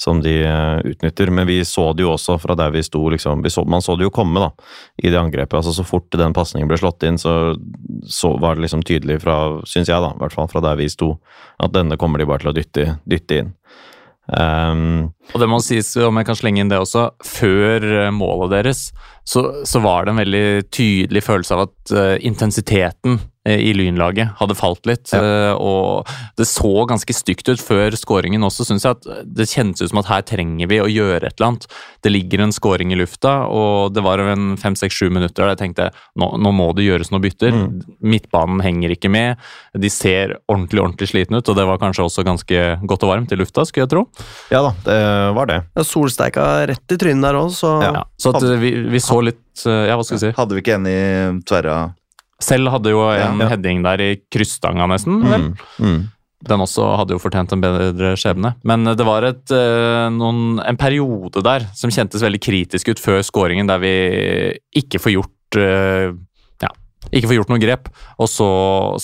[0.00, 1.28] Som de eh, utnytter.
[1.28, 3.42] Men vi så det jo også fra der vi sto, liksom.
[3.44, 4.48] Vi så, man så det jo komme, da,
[4.96, 5.58] i det angrepet.
[5.58, 7.52] Altså Så fort den pasningen ble slått inn, så,
[8.08, 9.36] så var det liksom tydelig fra,
[9.68, 11.18] syns jeg, da, i hvert fall fra der vi sto,
[11.60, 13.52] at denne kommer de bare til å dytte, dytte inn.
[14.38, 18.54] Ehm, Og det må sies, om jeg kan slenge inn det også, før eh, målet
[18.58, 18.82] deres,
[19.26, 24.54] så, så var det en veldig tydelig følelse av at uh, intensiteten i Lynlaget hadde
[24.58, 25.08] falt litt.
[25.14, 25.54] Ja.
[25.56, 28.98] og det så ganske stygt ut før skåringen også, syns jeg.
[28.98, 31.64] at Det kjentes ut som at her trenger vi å gjøre et eller annet.
[32.04, 35.54] Det ligger en skåring i lufta, og det var en fem, seks, sju minutter der
[35.54, 35.88] jeg tenkte
[36.20, 37.56] nå, nå må det gjøres noen bytter.
[38.04, 39.40] Midtbanen henger ikke med.
[39.72, 43.32] De ser ordentlig, ordentlig slitne ut, og det var kanskje også ganske godt og varmt
[43.32, 44.04] i lufta, skulle jeg tro.
[44.52, 44.98] ja da, det
[45.36, 45.62] var det.
[45.76, 49.20] Ja, Solsteika rett i trynet der òg, så Ja, så at eh, vi, vi så
[49.24, 50.34] litt eh, Ja, hva skal vi si?
[50.36, 51.00] Hadde vi ikke en i
[51.48, 51.78] tverra
[52.40, 53.48] Selv hadde jo en Ja.
[53.52, 55.20] heading der i krysstanga, nesten.
[55.22, 55.40] vel?
[55.50, 55.56] Mm.
[55.80, 56.00] Mm.
[56.48, 58.54] Den også hadde jo fortjent en bedre skjebne.
[58.64, 63.02] Men eh, det var et, eh, noen, en periode der som kjentes veldig kritisk ut
[63.02, 63.92] før scoringen, der vi
[64.80, 66.14] ikke får gjort eh,
[66.64, 66.70] ja,
[67.12, 67.92] ikke får gjort noen grep.
[68.18, 68.48] Og så,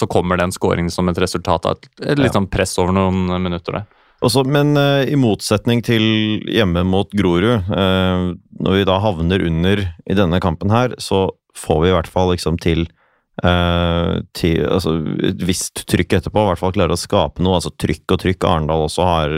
[0.00, 3.28] så kommer den scoringen som et resultat av et, et litt sånn press over noen
[3.42, 3.86] minutter der.
[4.24, 8.32] Også, men uh, i motsetning til hjemme mot Grorud, uh,
[8.64, 12.32] når vi da havner under i denne kampen her, så får vi i hvert fall
[12.32, 12.86] liksom til,
[13.44, 14.94] eh, til altså,
[15.28, 16.44] et visst trykk etterpå.
[16.44, 17.58] I hvert fall klare å skape noe.
[17.58, 18.46] altså Trykk og trykk.
[18.48, 19.34] Arendal også har,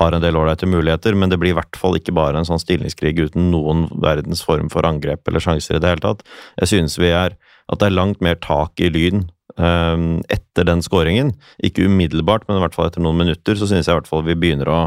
[0.00, 2.62] har en del ålreite muligheter, men det blir i hvert fall ikke bare en sånn
[2.62, 6.26] stillingskrig uten noen verdens form for angrep eller sjanser i det hele tatt.
[6.60, 7.38] Jeg synes vi er
[7.72, 9.24] at det er langt mer tak i Lyn
[9.56, 10.04] eh,
[10.34, 11.32] etter den skåringen.
[11.64, 14.26] Ikke umiddelbart, men i hvert fall etter noen minutter så synes jeg i hvert fall
[14.26, 14.82] vi begynner å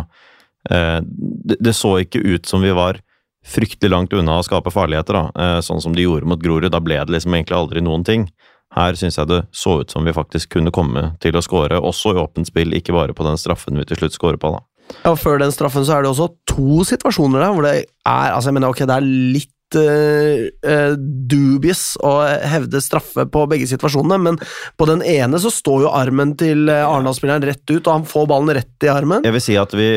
[0.72, 3.00] uh, det, det så ikke ut som vi var
[3.46, 6.72] fryktelig langt unna å skape farligheter, da, eh, sånn som de gjorde mot Grorud.
[6.72, 8.30] Da ble det liksom egentlig aldri noen ting.
[8.76, 12.16] Her syns jeg det så ut som vi faktisk kunne komme til å skåre, også
[12.16, 14.52] i åpent spill, ikke bare på den straffen vi til slutt skårer på.
[14.58, 14.60] da.
[15.04, 17.76] Ja, og Før den straffen så er det også to situasjoner der hvor det
[18.06, 20.98] er altså jeg mener, ok, det er litt eh,
[21.32, 24.38] dubious å hevde straffe på begge situasjonene, men
[24.78, 28.54] på den ene så står jo armen til Arendal-spilleren rett ut, og han får ballen
[28.60, 29.26] rett i armen.
[29.26, 29.90] Jeg vil si at vi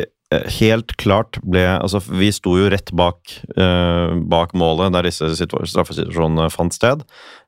[0.59, 6.51] helt klart ble Altså, vi sto jo rett bak, uh, bak målet der disse straffesituasjonene
[6.53, 7.05] fant sted.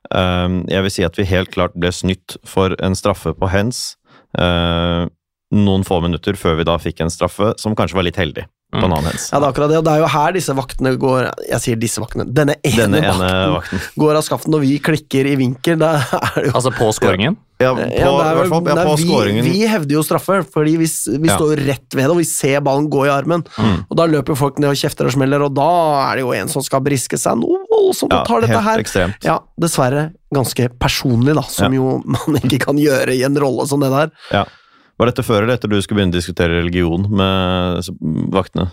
[0.09, 3.99] Uh, jeg vil si at vi helt klart ble snytt for en straffe på hens
[4.39, 5.05] uh,
[5.51, 8.79] noen få minutter før vi da fikk en straffe som kanskje var litt heldig på
[8.79, 9.29] en annen hens.
[9.33, 11.75] Ja, det er akkurat det, og det er jo her disse vaktene går Jeg sier
[11.81, 13.79] disse vaktene, denne ene, Denne ene vakten, vakten.
[13.99, 15.77] går av skaften når vi klikker i vinkel.
[15.81, 17.35] Da er det jo Altså på scoringen.
[17.61, 19.45] Ja, på, Ja, er fall, ja, på vi, scoringen.
[19.45, 20.87] vi hevder jo straffe, fordi vi,
[21.21, 21.35] vi Ja.
[21.37, 23.43] står rett ved det, og vi ser ballen gå i armen.
[23.57, 23.83] Mm.
[23.91, 25.67] Og Da løper folk ned og kjefter og smeller, og da
[26.07, 28.79] er det jo en som skal briske seg noe voldsomt Ja, og tar dette her.
[28.81, 29.21] ekstremt.
[29.23, 31.77] Ja, dessverre ganske personlig, da, som Ja.
[31.83, 34.09] jo man ikke kan gjøre i en rolle som det der.
[34.31, 34.45] Ja.
[35.01, 37.87] Var dette før eller etter du skulle begynne å diskutere religion med
[38.35, 38.67] vaktene?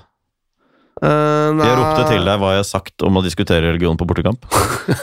[1.02, 4.44] Nei, Jeg ropte til deg hva jeg har sagt om å diskutere religion på bortekamp.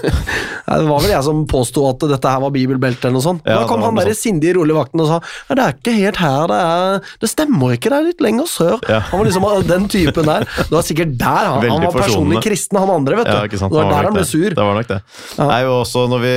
[0.67, 3.45] Nei, det var vel jeg som påsto at dette her var bibelbelte eller noe sånt.
[3.47, 6.19] Ja, da kom han der sindige, rolige vakten og sa ja, det er ikke helt
[6.21, 8.77] her, det er Det stemmer ikke, det er litt lenger sør.
[8.91, 9.01] Ja.
[9.11, 10.47] Han var liksom den typen der.
[10.65, 13.35] Det var sikkert der han, han var personlig kristen, han andre, vet du.
[13.35, 13.73] Ja, ikke sant?
[13.73, 14.49] Det var Det der han ble sur.
[14.55, 14.99] Det var nok det.
[15.37, 15.47] Ja.
[15.51, 16.35] Nei, også når vi,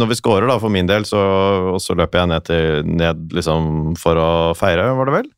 [0.00, 1.22] når vi scorer, da, for min del, så,
[1.82, 5.30] så løper jeg ned, til, ned liksom for å feire, var det vel?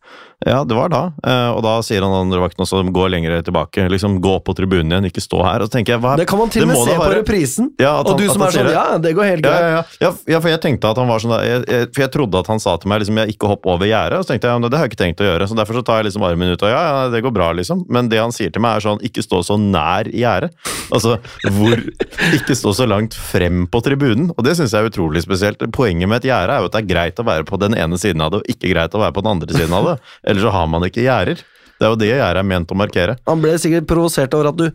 [0.46, 1.00] Ja, det var da.
[1.20, 3.84] Eh, og da sier han andre vakten også gå lenger tilbake.
[3.92, 5.60] Liksom gå på tribunen igjen, ikke stå her.
[5.60, 7.68] Og så tenker jeg, hva Det kan man til og med se på reprisen.
[7.80, 9.60] Ja, at og han- du som er sånn ja, det går helt greit.
[9.60, 9.82] ja, ja.
[10.00, 12.46] ja, ja, for jeg tenkte at han var sånn jeg, jeg, For jeg trodde at
[12.46, 14.16] han sa til meg liksom, jeg ikke hopp over gjerdet.
[14.18, 15.48] Og så tenkte jeg ja, det har jeg ikke tenkt å gjøre.
[15.50, 17.84] Så derfor så tar jeg liksom armen ut og ja, ja, det går bra, liksom.
[17.90, 20.54] Men det han sier til meg, er sånn ikke stå så nær gjerdet.
[20.90, 21.18] Altså
[21.52, 21.76] hvor
[22.36, 24.30] Ikke stå så langt frem på tribunen.
[24.36, 25.60] Og det syns jeg er utrolig spesielt.
[25.72, 27.98] Poenget med et gjerde er jo at det er greit å være på den ene
[28.00, 29.96] siden av det, og ikke greit å være på den andre siden av det.
[30.30, 31.42] Ellers så har man ikke gjerder.
[31.80, 33.16] Det er jo det gjerdet er ment å markere.
[33.26, 34.66] Han ble sikkert provosert over at du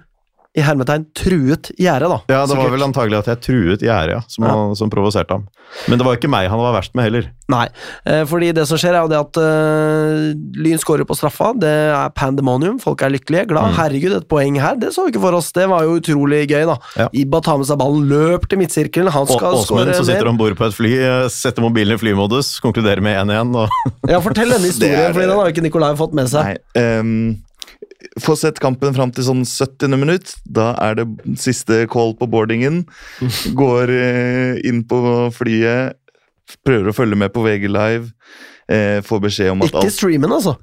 [0.56, 2.20] i hermetegn truet gjerdet, da.
[2.32, 4.54] Ja, det var vel antagelig at jeg truet gjerdet, ja, som, Ja.
[4.80, 5.48] som provoserte ham.
[5.90, 7.26] Men det var ikke meg han var verst med heller.
[7.52, 7.66] Nei,
[8.08, 10.34] eh, fordi det som skjer er jo det at uh,
[10.64, 11.52] Lyn skårer på straffa.
[11.60, 13.74] Det er pandemonium, folk er lykkelige, glad.
[13.74, 13.76] Mm.
[13.82, 15.52] Herregud, et poeng her, det så vi ikke for oss.
[15.58, 16.78] Det var jo utrolig gøy, da.
[17.02, 17.08] Ja.
[17.12, 20.32] Ibba tar med seg ballen, løp til midtsirkelen, han skal skåre som sitter mer.
[20.32, 23.52] om bord på et fly, eh, setter mobilen i flymodus, konkluderer med 1-1.
[23.66, 23.92] Og...
[24.10, 26.54] Ja, fortell denne historien, for er- den har ikke Nikolai fått med seg.
[26.54, 27.20] Nei, ehm,
[28.22, 29.98] Få sett kampen fram til sånn 70.
[30.00, 30.36] minutt.
[30.46, 31.08] Da er det
[31.42, 32.84] siste call på boardingen.
[33.62, 35.00] Går eh, inn på
[35.36, 35.98] flyet,
[36.66, 38.14] prøver å følge med på VG Live.
[38.72, 40.56] Eh, får beskjed om at Ikke streamen, altså.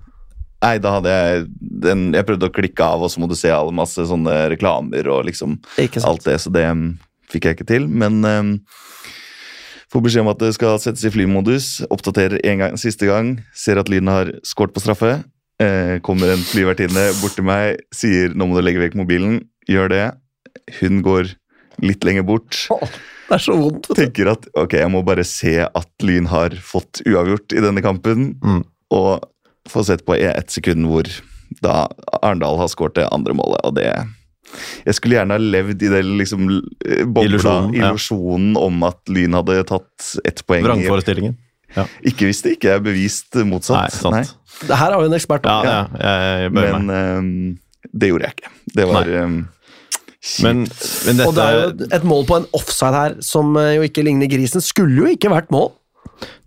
[0.63, 1.47] Nei, da hadde jeg
[1.83, 5.11] den Jeg prøvde å klikke av, og så må du se alle masse sånne reklamer
[5.11, 5.59] og liksom
[6.07, 6.87] alt det, så det mm,
[7.33, 7.89] fikk jeg ikke til.
[7.91, 8.53] Men um,
[9.93, 11.73] får beskjed om at det skal settes i flymodus.
[11.91, 13.37] Oppdaterer en gang, siste gang.
[13.55, 15.17] Ser at Lyn har skåret på straffe.
[15.63, 19.43] Eh, kommer en flyvertinne bort til meg, sier 'nå må du legge vekk mobilen'.
[19.71, 20.07] Gjør det.
[20.81, 21.35] Hun går
[21.83, 22.67] litt lenger bort.
[22.69, 23.89] Det er så vondt.
[23.97, 28.35] Tenker at ok, jeg må bare se at Lyn har fått uavgjort i denne kampen.
[28.43, 28.65] Mm.
[28.93, 29.23] Og
[29.71, 31.07] få sett på i ett sekund hvor
[31.63, 31.87] da
[32.23, 33.63] Arendal har skåret det andre målet.
[33.65, 33.89] Og det
[34.85, 36.49] Jeg skulle gjerne ha levd i den liksom
[36.85, 38.61] eh, bobla, Illusjonen, ja.
[38.61, 40.67] om at Lyn hadde tatt ett poeng.
[40.67, 41.39] Vrangforestillingen.
[42.09, 43.99] Ikke hvis det ikke er bevist Nei, motsatt.
[44.13, 44.23] Nei.
[44.63, 45.47] Det her har jo en ekspert.
[45.49, 45.59] Ja,
[45.99, 46.13] ja,
[46.43, 47.31] jeg bøyer Men ehm,
[47.93, 48.51] det gjorde jeg ikke.
[48.77, 49.39] Det var um,
[50.23, 50.43] kjipt.
[50.45, 50.65] Men,
[51.07, 53.87] men dette Og det er jo et mål på en offside her som eh, jo
[53.89, 54.63] ikke ligner grisen.
[54.65, 55.73] Skulle jo ikke vært mål.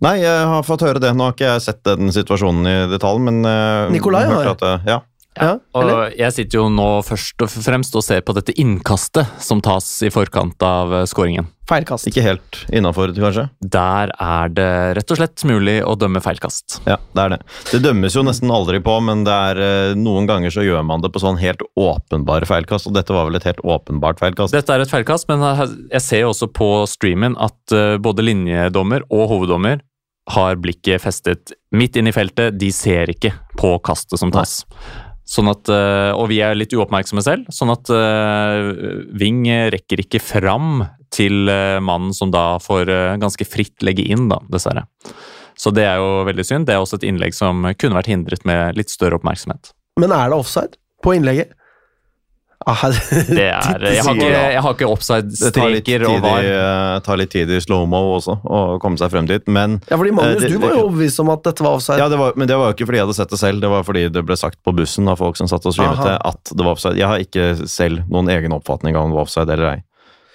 [0.04, 1.12] Nei, jeg har fått høre det.
[1.16, 4.54] Nå har ikke jeg sett den situasjonen i detalj, men eh, Nikolai har.
[4.62, 5.00] det- Ja.
[5.36, 5.56] Ja.
[5.76, 9.86] Og jeg sitter jo nå først og fremst og ser på dette innkastet som tas
[10.06, 11.50] i forkant av eh, scoringen.
[11.66, 12.06] Feilkast.
[12.06, 13.48] Ikke helt innafor, kanskje?
[13.58, 14.68] Der er det
[15.00, 16.78] rett og slett mulig å dømme feilkast.
[16.86, 17.38] Ja, det er det.
[17.72, 21.02] Det dømmes jo nesten aldri på, men det er eh, noen ganger så gjør man
[21.02, 24.54] det på sånn helt åpenbare feilkast, og dette var vel et helt åpenbart feilkast.
[24.54, 25.42] Dette er et feilkast, men
[25.90, 29.82] jeg ser jo også på streamen at eh, både linjedommer og hoveddommer
[30.26, 32.56] har blikket festet midt inn i feltet.
[32.58, 34.64] De ser ikke på kastet som tas.
[35.26, 38.68] Sånn at, eh, og vi er litt uoppmerksomme selv, sånn at eh,
[39.18, 39.42] Ving
[39.74, 44.38] rekker ikke fram til eh, mannen som da får eh, ganske fritt legge inn, da,
[44.52, 44.86] dessverre.
[45.56, 46.68] Så det er jo veldig synd.
[46.68, 49.72] Det er også et innlegg som kunne vært hindret med litt større oppmerksomhet.
[49.98, 51.55] Men er det offside på innlegget?
[52.66, 56.42] Ah, Det er, jeg, har ikke, jeg har ikke Det offside-streker tid og var.
[56.42, 60.10] Det tar litt tid i slow-mo også, å komme seg frem dit, men ja, fordi
[60.16, 61.98] Magnus, Eh, det- du var jo overbevist om at dette var offside.
[62.02, 63.70] Ja, det var, men det var jo ikke fordi jeg hadde sett det selv, det
[63.70, 66.42] var fordi det ble sagt på bussen av folk som satt og streamet det, at
[66.56, 66.96] det var offside.
[66.98, 69.82] Jeg har ikke selv noen egen oppfatning av om det var offside eller ei.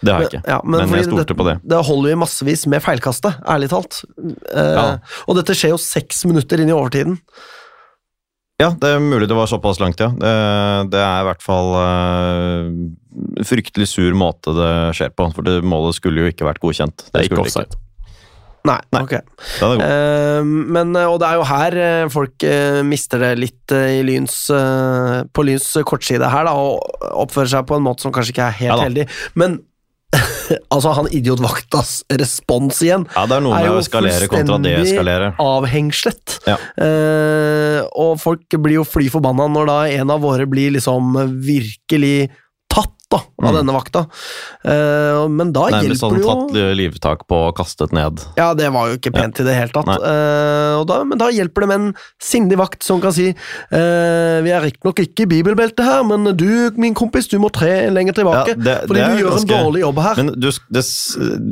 [0.02, 0.44] Det har jeg ikke.
[0.48, 1.60] Ja, men men jeg stolte på det.
[1.68, 4.04] Det holder jo massevis med feilkastet, ærlig talt.
[4.56, 4.98] Eh, Ja.
[5.28, 7.20] Og dette skjer jo seks minutter inn i overtiden.
[8.62, 10.12] Ja, det er mulig det var såpass langt, ja.
[10.14, 10.34] Det,
[10.94, 15.98] det er i hvert fall uh, fryktelig sur måte det skjer på, for det målet
[15.98, 17.08] skulle jo ikke vært godkjent.
[17.10, 17.82] Det er ikke Ikke.
[18.62, 19.02] Nei, Nei.
[19.02, 19.14] ok.
[19.66, 21.76] Eh, men, eh, og det er jo her
[22.14, 24.38] folk uh, mister det litt uh, i lyns,
[25.34, 28.60] på Lyns kortside her, da, og oppfører seg på en måte som kanskje ikke er
[28.60, 29.08] helt Ja heldig.
[29.34, 29.58] Men
[30.74, 34.74] altså, han idiotvaktas respons igjen Ja, det er noe er jo fullstendig
[35.40, 36.38] avhengslet.
[36.50, 36.58] Ja.
[36.76, 42.32] Eh, og folk blir jo fly forbanna når da en av våre blir liksom virkelig
[42.72, 43.60] tatt da, av Mm.
[43.62, 44.06] denne vakta.
[44.66, 48.22] Uh, men da Nærmest hjelper sånn det jo tatt livtak på og kastet ned.
[48.38, 49.90] Ja, det var jo ikke pent i det hele tatt.
[50.82, 54.52] Og da, men da hjelper det med en sindig vakt som kan si uh, Vi
[54.54, 58.56] er riktignok ikke i bibelbeltet her, men du, min kompis, du må tre lenger tilbake.
[58.56, 60.16] Ja, det- fordi det du gjør en dårlig jobb her.
[60.22, 60.86] Men du, det,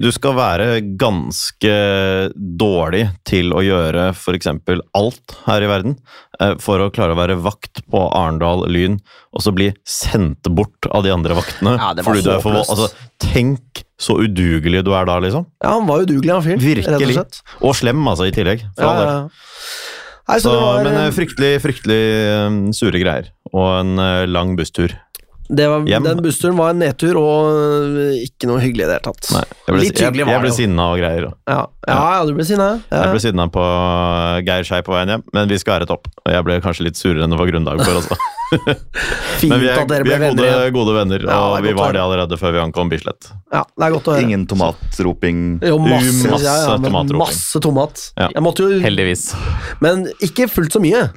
[0.01, 0.69] du skal være
[0.99, 1.73] ganske
[2.59, 4.47] dårlig til å gjøre f.eks.
[4.97, 5.97] alt her i verden
[6.63, 8.99] for å klare å være vakt på Arendal Lyn,
[9.35, 11.73] og så bli sendt bort av de andre vaktene.
[11.80, 12.89] Ja, det var fordi du er for, altså,
[13.23, 15.45] tenk så udugelig du er da, liksom.
[15.63, 16.61] ja, han var udugelig, han fyren.
[16.80, 17.43] Rett og Virkelig.
[17.67, 18.63] Og slem, altså, i tillegg.
[18.80, 19.15] Ja, ja.
[20.30, 23.32] Nei, så Så, var, men eh, eh, fryktelig, fryktelig eh, sure greier.
[23.49, 24.93] Og en lang busstur.
[25.49, 29.32] det var, den bussturen var en nedtur, og ikke noe hyggelig i det hele tatt.
[29.34, 31.30] Nei, jeg ble, Litt hyggelig var jeg ble det sinna og greier.
[31.49, 32.67] Ja, ja, ja du ble sinna.
[32.91, 33.07] Ja.
[33.07, 33.63] Jeg ble sinna på
[34.45, 36.11] Geir Skei på veien hjem, men vi skal ære topp.
[36.27, 38.19] Og jeg ble kanskje litt surere enn det var grunnlag for også.
[38.50, 41.38] Fint Men vi er, at dere vi ble er venner gode, er gode venner, Ja,
[41.45, 43.30] og det er vi var det allerede før vi ankom Bislett.
[43.54, 44.26] Ja, det er godt å høre.
[44.28, 45.41] Ingen tomatroping.
[45.70, 47.22] Jo, masse, Masse ja, ja, tomatroping.
[47.22, 48.06] masse tomat.
[48.18, 48.30] Ja.
[48.36, 49.28] Jeg måtte jo Heldigvis.
[49.86, 51.08] Men ikke fullt så mye.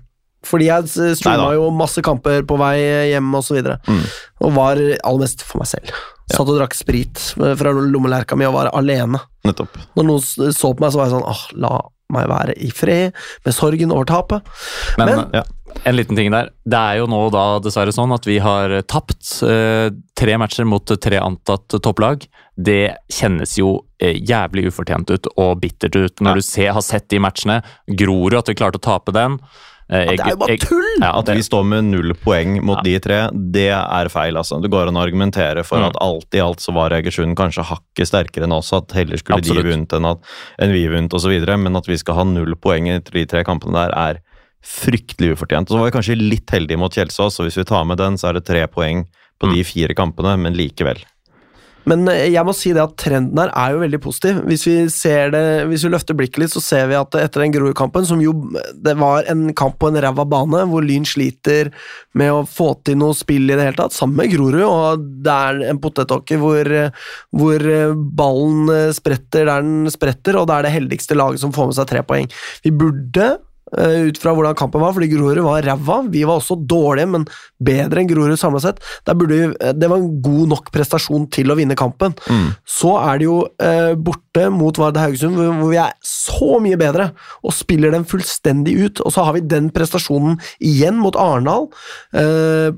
[0.43, 0.89] Fordi jeg
[1.21, 2.75] streama jo masse kamper på vei
[3.13, 3.79] hjem og så videre.
[3.87, 4.03] Mm.
[4.43, 5.93] Og var aller mest for meg selv.
[6.33, 9.21] Satt og drakk sprit fra lommelerka mi og var alene.
[9.47, 9.77] Nettopp.
[9.99, 10.23] Når noen
[10.55, 11.73] så på meg, så var jeg sånn åh, la
[12.13, 13.15] meg være i fred
[13.47, 14.51] med sorgen over tapet.
[14.99, 15.43] Men, Men- Ja.
[15.85, 16.51] En liten ting der.
[16.65, 20.85] Det er jo nå da dessverre sånn at vi har tapt eh, tre matcher mot
[21.01, 22.27] tre antatt topplag.
[22.57, 26.35] Det kjennes jo eh, jævlig ufortjent ut og bittert ut når Ja.
[26.35, 27.63] du ser, har sett de matchene.
[27.89, 29.39] Grorud at vi klarte å tape den.
[29.91, 30.79] Eh, Ja, det er jo bare tull!
[30.79, 32.83] jeg- Ja, At vi står med null poeng mot Ja.
[32.83, 34.37] de tre, det er feil.
[34.37, 34.61] altså.
[34.63, 35.87] Det går an å argumentere for Mm.
[35.89, 39.39] at alt i alt så var Egersund kanskje hakket sterkere enn oss, at heller skulle
[39.39, 39.65] Absolutt.
[39.65, 40.19] de vunnet enn, at,
[40.61, 43.73] enn vi vunnet osv., men at vi skal ha null poeng i de tre kampene
[43.73, 44.21] der, er
[44.63, 45.69] fryktelig ufortjent.
[45.71, 48.19] Og så var vi kanskje litt heldige mot Kjelsås, og hvis vi tar med den,
[48.21, 49.07] så er det tre poeng
[49.43, 49.55] på Mm.
[49.57, 51.01] de fire kampene, men likevel.
[51.85, 54.37] Men eh, jeg må si det at trenden her er jo veldig positiv.
[54.47, 57.51] Hvis vi ser det, hvis vi løfter blikket litt, så ser vi at etter den
[57.51, 58.31] Grorud-kampen, som jo
[58.79, 61.73] det var en kamp på en ræva bane, hvor Lyn sliter
[62.15, 65.35] med å få til noe spill i det hele tatt, sammen med Grorud, og det
[65.51, 66.71] er en potetåke hvor,
[67.35, 71.51] hvor eh, ballen eh, spretter der den spretter, og det er det heldigste laget som
[71.51, 72.31] får med seg tre poeng.
[72.63, 73.33] Vi burde
[73.73, 75.99] ut fra hvordan kampen var, fordi Grorud var ræva.
[76.13, 77.27] Vi var også dårlige, men
[77.63, 78.83] bedre enn Grorud samla sett.
[79.07, 82.15] Vi, eh, det var en god nok prestasjon til å vinne kampen.
[82.29, 82.53] Mm.
[82.69, 87.13] Så er det jo eh, borte mot Vard Haugesund, hvor, vi er så mye bedre
[87.43, 89.05] og spiller den fullstendig ut.
[89.07, 91.71] Og så har vi den prestasjonen igjen mot Arendal.
[92.13, 92.73] Eh,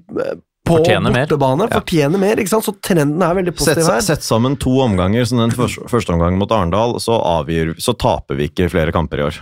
[0.64, 1.26] på Fortjener mer.
[1.26, 1.66] bortebane.
[1.68, 1.80] Ja.
[1.80, 2.64] Fortjener mer, ikke sant?
[2.64, 4.00] Så trenden er veldig Sett, positiv her.
[4.06, 8.38] sett sammen to omganger, som den første, første omgangen mot Arendal, så, avgir, så taper
[8.38, 9.40] vi ikke flere kamper i år.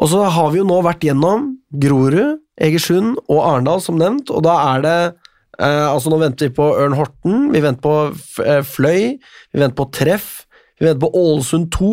[0.00, 1.50] Og så har vi jo nå vært gjennom
[1.82, 4.96] Grorud, Egersund og Arendal, som nevnt, og da er det
[5.60, 9.18] eh, Altså, nå venter vi på Ørn Horten, vi venter på eh, Fløy,
[9.52, 10.46] vi venter på Treff,
[10.80, 11.92] vi venter på Ålesund 2,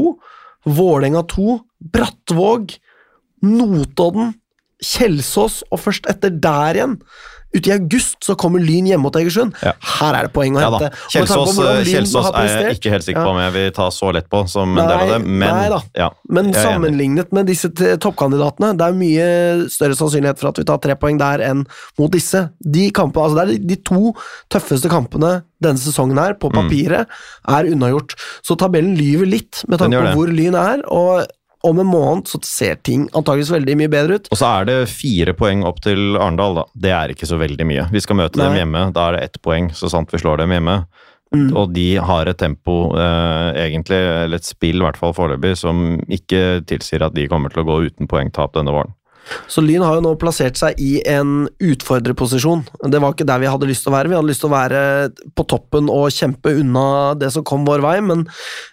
[0.72, 1.58] Vålerenga 2,
[1.96, 2.78] Brattvåg,
[3.44, 4.34] Notodden,
[4.84, 6.96] Kjelsås, og først etter der igjen
[7.50, 9.56] Ute i august så kommer Lyn hjemme mot Egersund.
[9.66, 9.72] Ja.
[9.82, 10.92] Her er det poeng å hente.
[11.10, 11.56] Kjelsås,
[11.90, 14.76] Kjelsås er jeg ikke helt sikker på om jeg vil ta så lett på som
[14.78, 15.80] en del av Nei, det, men nei da.
[15.98, 19.26] ja, Men sammenlignet med disse toppkandidatene, det er mye
[19.74, 21.66] større sannsynlighet for at vi tar tre poeng der enn
[21.98, 22.46] mot disse.
[22.62, 24.14] De kampene, altså Det er de, to
[24.54, 26.56] tøffeste kampene denne sesongen her, på Mm.
[26.62, 27.08] papiret,
[27.50, 28.14] er unnagjort.
[28.46, 31.26] Så tabellen lyver litt med tanke på hvor Lyn er, og
[31.68, 34.30] om en måned så ser ting antageligvis veldig mye bedre ut.
[34.32, 36.66] Og så er det fire poeng opp til Arendal, da.
[36.88, 37.88] Det er ikke så veldig mye.
[37.92, 40.56] Vi skal møte dem hjemme, da er det ett poeng, så sant vi slår dem
[40.56, 40.82] hjemme.
[41.36, 41.50] Mm.
[41.60, 46.00] Og de har et tempo, eh, egentlig, eller et spill i hvert fall foreløpig, som
[46.10, 48.96] ikke tilsier at de kommer til å gå uten poengtap denne våren.
[49.50, 52.64] Så Lyn har jo nå plassert seg i en utfordrerposisjon.
[52.90, 54.12] Det var ikke der vi hadde lyst til å være.
[54.12, 54.82] Vi hadde lyst til å være
[55.38, 56.86] på toppen og kjempe unna
[57.20, 58.26] det som kom vår vei, men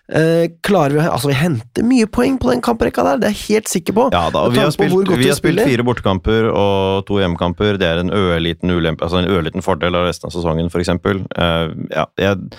[0.09, 3.57] eh, klarer vi Altså, vi henter mye poeng på den kamprekka der, det er jeg
[3.57, 4.09] helt sikker på.
[4.15, 7.81] Ja da, og vi har spilt, vi har spilt fire bortekamper og to hjemmekamper.
[7.81, 10.93] Det er en ørliten ulempe, altså en ørliten fordel av resten av sesongen, f.eks.
[11.07, 12.53] Uh, ja, jeg,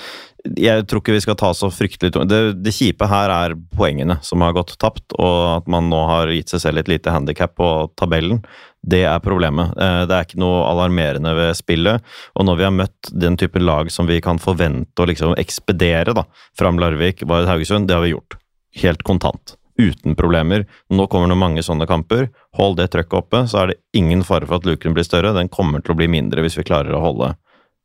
[0.45, 4.19] jeg tror ikke vi skal ta så fryktelig tungt det, det kjipe her er poengene
[4.25, 7.55] som har gått tapt, og at man nå har gitt seg selv et lite handikap
[7.57, 7.69] på
[7.99, 8.43] tabellen.
[8.87, 9.73] Det er problemet.
[9.75, 12.05] Eh, Det er ikke noe alarmerende ved spillet.
[12.37, 16.13] Og når vi har møtt den type lag som vi kan forvente å liksom ekspedere,
[16.15, 16.23] da,
[16.57, 18.37] fram Larvik, Vard Haugesund, det har vi gjort.
[18.77, 19.57] Helt kontant.
[19.77, 20.65] Uten problemer.
[20.89, 22.29] Nå kommer det mange sånne kamper.
[22.57, 25.35] Hold det trøkket oppe, så er det ingen fare for at luken blir større.
[25.35, 27.33] Den kommer til å bli mindre hvis vi klarer å holde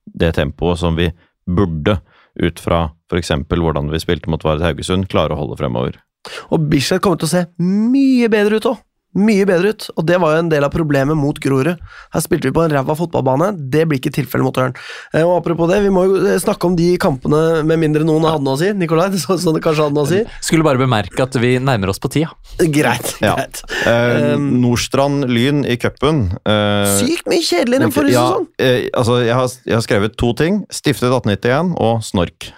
[0.07, 1.11] det tempoet som vi
[1.49, 1.99] burde,
[2.41, 3.35] ut fra f.eks.
[3.49, 5.99] hvordan vi spilte mot Vard Haugesund, klare å holde fremover.
[6.55, 8.80] Og Bislett kommer til å se mye bedre ut òg.
[9.15, 11.77] Mye bedre ut, og det var jo en del av problemet mot Grorud.
[12.15, 14.73] Her spilte vi på en ræva fotballbane, det blir ikke tilfellet mot Ørn.
[15.13, 18.25] Eh, Og apropos det, vi må jo eh, snakke om de kampene med mindre noen
[18.25, 18.71] hadde noe å si.
[18.73, 20.23] Nikolai, det så det kanskje hadde noe å si?
[20.41, 22.33] Skulle bare bemerke at vi nærmer oss på tida.
[22.73, 23.37] Greit, Ja.
[23.37, 23.63] greit.
[23.87, 26.25] Eh, Um, Nordstrand Lyn i cupen.
[26.47, 28.47] eh, Sykt mye kjedeligere enn forrige ja, sesong.
[28.63, 30.63] eh, altså, jeg har, jeg har skrevet to ting.
[30.73, 32.53] Stiftet 1891 og Snork.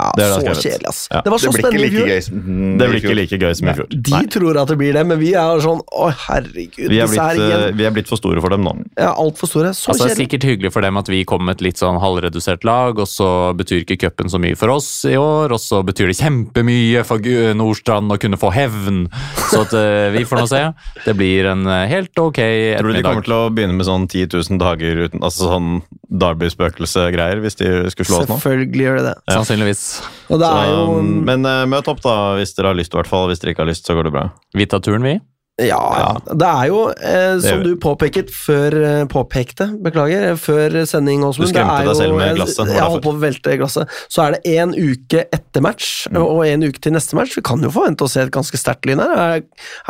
[0.00, 1.00] Ja, det er det så kjedelig, ass.
[1.10, 1.20] Ja.
[1.26, 2.08] Det var så ikke spennende i fjor.
[2.10, 2.44] gøy som
[2.80, 3.88] Det blir ikke like gøy som i fjor.
[3.90, 4.22] De Nei.
[4.32, 7.36] tror at det blir det, men vi er sånn Å, herregud, Vi er, disse her
[7.36, 8.74] blitt, eh, igjen vi er blitt for store for dem nå.
[8.96, 9.74] er altfor store.
[9.76, 11.98] Så Altså, det er sikkert hyggelig for dem at vi kom med et litt sånn
[12.00, 15.82] halvredusert lag, og så betyr ikke cupen så mye for oss i år, og så
[15.86, 17.18] betyr det kjempemye for
[17.60, 19.04] Nordstrand å kunne få hevn.
[19.50, 20.62] Så at eh, vi får nå se.
[21.04, 24.06] Det blir en eh, helt ok Tror du de kommer til å begynne med sånn
[24.08, 25.70] 10 000 dager uten Altså sånn
[26.10, 28.38] Derby-spøkelse-greier, hvis de skulle slå oss nå?
[28.40, 29.14] Selvfølgelig gjør de det.
[29.30, 29.82] Sannsynligvis.
[30.30, 32.98] Og det Så, er jo men eh, møt opp, da, hvis dere har lyst, i
[33.00, 33.28] hvert fall.
[33.30, 34.24] Hvis dere ikke har lyst, så går det bra.
[34.56, 35.16] Vi tar turen, vi.
[35.60, 36.34] Ja, ja.
[36.40, 41.50] Det er jo, eh, som du påpeket før eh, Påpekte, beklager, før sending, Åsmund.
[41.50, 43.94] Du skremte det er deg selv med glasset, Jeg holdt på å velte glasset.
[44.08, 46.16] Så er det én uke etter match, Mm.
[46.24, 47.34] og en uke til neste match.
[47.36, 49.10] Vi kan jo forvente å se et ganske sterkt lyn her.
[49.12, 49.42] Det er,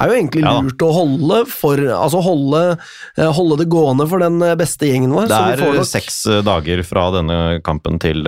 [0.02, 2.64] er jo egentlig Ja lurt å holde for Altså holde,
[3.16, 5.28] eh, holde det gående for den eh, beste gjengen vår.
[5.30, 8.24] Det så vi får er nok- seks dager fra denne kampen til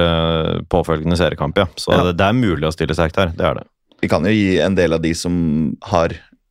[0.70, 1.66] påfølgende seriekamp, ja.
[1.76, 2.02] Så Ja.
[2.04, 3.32] det, det er mulig å stille sterkt her.
[3.34, 3.66] Det er det.
[4.02, 6.08] Vi kan jo gi en del av de som har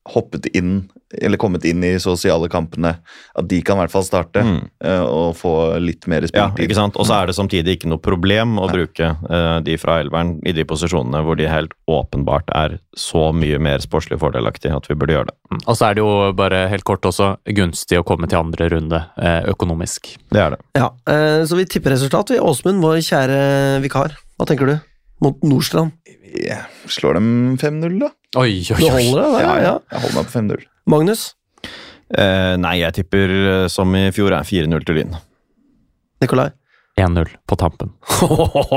[0.09, 0.89] hoppet inn,
[1.21, 2.95] eller kommet inn i sosiale kampene,
[3.37, 4.63] at de kan i hvert fall starte Mm.
[4.83, 6.63] eh, og få litt mer Ja, spilletid.
[6.65, 6.95] ikke sant?
[6.97, 10.51] Og så er det samtidig ikke noe problem å bruke uh, de fra elveren i
[10.57, 15.13] de posisjonene hvor de helt åpenbart er så mye mer sportslig fordelaktig at vi burde
[15.13, 15.61] gjøre det.
[15.67, 19.03] Og så er det jo bare helt kort også gunstig å komme til andre runde
[19.21, 20.15] eh, økonomisk.
[20.31, 20.59] Det er det.
[20.81, 22.31] Ja, uh, så vi tipper resultat.
[22.33, 23.41] Vi, Åsmund, vår kjære
[23.83, 24.17] vikar.
[24.39, 24.79] Hva tenker du?
[25.21, 25.91] Mot Nordstrand.
[26.33, 28.09] Jeg slår dem 5-0, da.
[28.37, 28.91] Oi, oi, Du oi.
[28.95, 29.43] holder det?
[29.43, 29.73] Ja, ja.
[29.91, 30.65] Jeg holder meg på 5-0.
[30.91, 31.23] Magnus?
[32.11, 35.15] Eh, nei, jeg tipper eh, som i fjor, er 4-0 til Lyn.
[36.23, 36.49] Nikolai?
[36.99, 37.93] 1-0 på tampen.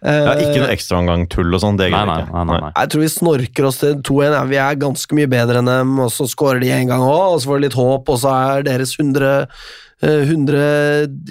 [0.00, 2.32] Ja, ikke noe ekstraomgang-tull og sånn, det Nei, nei, jeg ikke.
[2.38, 2.70] nei, nei, nei.
[2.78, 4.32] Jeg tror vi snorker oss til 2-1.
[4.32, 7.34] Ja, Vi er ganske mye bedre enn dem, og så skårer de en gang òg,
[7.34, 9.32] og så får de litt håp, og så er deres 100,
[10.00, 10.64] eh, 100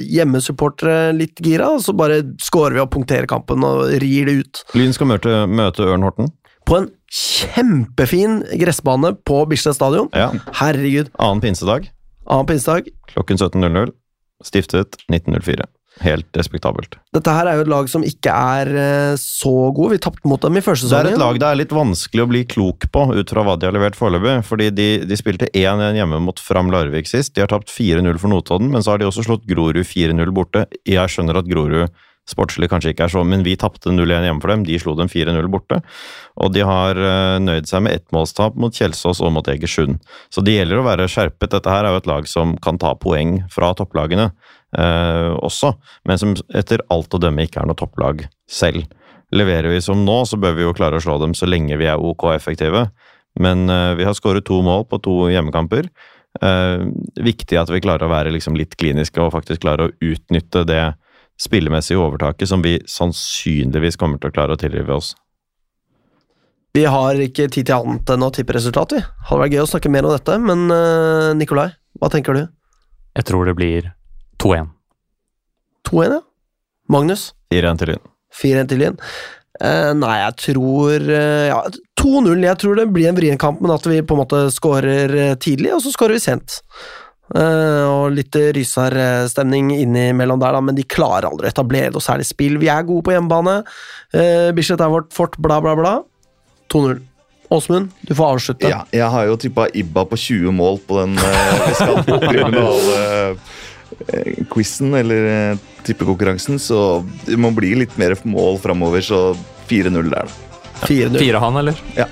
[0.05, 4.61] hjemmesupportere litt gira, og så bare skårer vi og punkterer kampen og rir det ut.
[4.77, 6.29] Lyn skal møte, møte Ørn Horten.
[6.69, 10.09] På en kjempefin gressbane på Bislett stadion.
[10.13, 10.31] Ja.
[10.61, 11.09] Herregud.
[11.17, 11.89] Annen pinsedag
[12.29, 12.87] Annen pinsedag.
[13.09, 13.91] klokken 17.00.
[14.45, 15.65] Stiftet 1904.
[15.99, 16.93] Helt respektabelt.
[17.11, 19.91] Dette her er jo et lag som ikke er eh, så god.
[19.91, 22.29] Vi tapte mot dem i første Det er et lag det er litt vanskelig å
[22.29, 24.37] bli klok på ut fra hva de har levert foreløpig.
[24.47, 27.33] Fordi de, de spilte 1-1 hjemme mot Fram Larvik sist.
[27.35, 30.67] De har tapt 4-0 for Notodden, men så har de også slått Grorud 4-0 borte.
[30.87, 31.89] Jeg skjønner at Grorud
[32.29, 34.65] sportslig kanskje ikke er så, men vi tapte 0-1 hjemme for dem.
[34.67, 35.81] De slo dem 4-0 borte.
[36.39, 39.99] Og de har eh, nøyd seg med ettmålstap mot Kjelsås og mot Egersund.
[40.33, 41.51] Så det gjelder å være skjerpet.
[41.55, 44.29] Dette her er jo et lag som kan ta poeng fra topplagene
[44.77, 45.73] eh, også,
[46.09, 48.87] men som etter alt å dømme ikke er noe topplag selv.
[49.35, 51.89] Leverer vi som nå, så bør vi jo klare å slå dem så lenge vi
[51.89, 52.87] er ok effektive.
[53.39, 55.89] Men eh, vi har skåret to mål på to hjemmekamper.
[56.41, 56.85] Eh,
[57.25, 60.83] viktig at vi klarer å være liksom litt kliniske og faktisk klare å utnytte det
[61.39, 65.13] spillemessige overtaket som vi sannsynligvis kommer til å klare å tilrive oss.
[66.75, 69.01] Vi har ikke tid til annet enn å tippe resultat, vi.
[69.01, 72.43] Hadde vært gøy å snakke mer om dette, men eh, Nikolai, hva tenker du?
[73.17, 73.89] Jeg tror det blir
[74.43, 74.69] 2-1.
[75.89, 76.21] 2-1, ja?
[76.93, 77.31] Magnus?
[77.53, 78.07] 4-1 til Lyn.
[78.37, 78.97] 4-1 til Lyn.
[79.59, 81.57] Uh, nei, jeg tror uh, ja,
[81.99, 82.45] 2-0.
[82.45, 85.35] Jeg tror det blir en vrien kamp, men at vi på en måte scorer eh,
[85.41, 86.61] tidlig, og så scorer vi sent.
[87.35, 92.27] Eh, og litt Rysar-stemning innimellom der, da, men de klarer aldri å etablere noe særlig
[92.29, 92.57] spill.
[92.61, 93.59] Vi er gode på hjemmebane.
[94.09, 95.99] Uh, Bislett er vårt fort, bla, bla, bla.
[96.73, 97.05] 2-0.
[97.49, 98.69] Åsmund, du får avslutte.
[98.69, 101.17] Ja, jeg har jo tippa Ibba på 20 mål på den
[104.53, 105.57] quizen eller
[105.87, 109.33] tippekonkurransen, så det må bli litt mer mål framover, så
[109.69, 110.61] 4-0 der, da.
[110.85, 111.17] 4-0.
[111.17, 111.81] Fire han, eller?
[111.97, 112.05] Ja,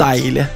[0.00, 0.48] Deilig.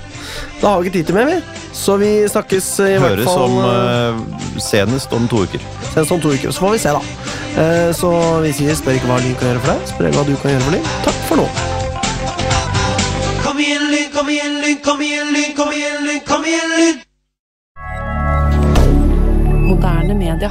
[0.61, 1.41] Da har vi ikke tid til mer, vi.
[1.73, 5.61] Så vi snakkes i hvert Høres fall om eh, eh, senest om to uker.
[5.95, 6.51] senest om to uker.
[6.53, 7.03] Så får vi se, da.
[7.63, 8.11] Eh, Så
[8.45, 10.65] vi sier spør ikke hva Lyn kan gjøre for deg, spør hva du kan gjøre
[10.67, 10.89] for Lyn.
[11.07, 11.47] Takk for nå.
[13.45, 16.97] Kom igjen, Lyn, kom igjen, Lyn, kom igjen, Lyn, kom igjen, Lyn, kom igjen, Lyn!
[19.71, 20.51] Moderne media.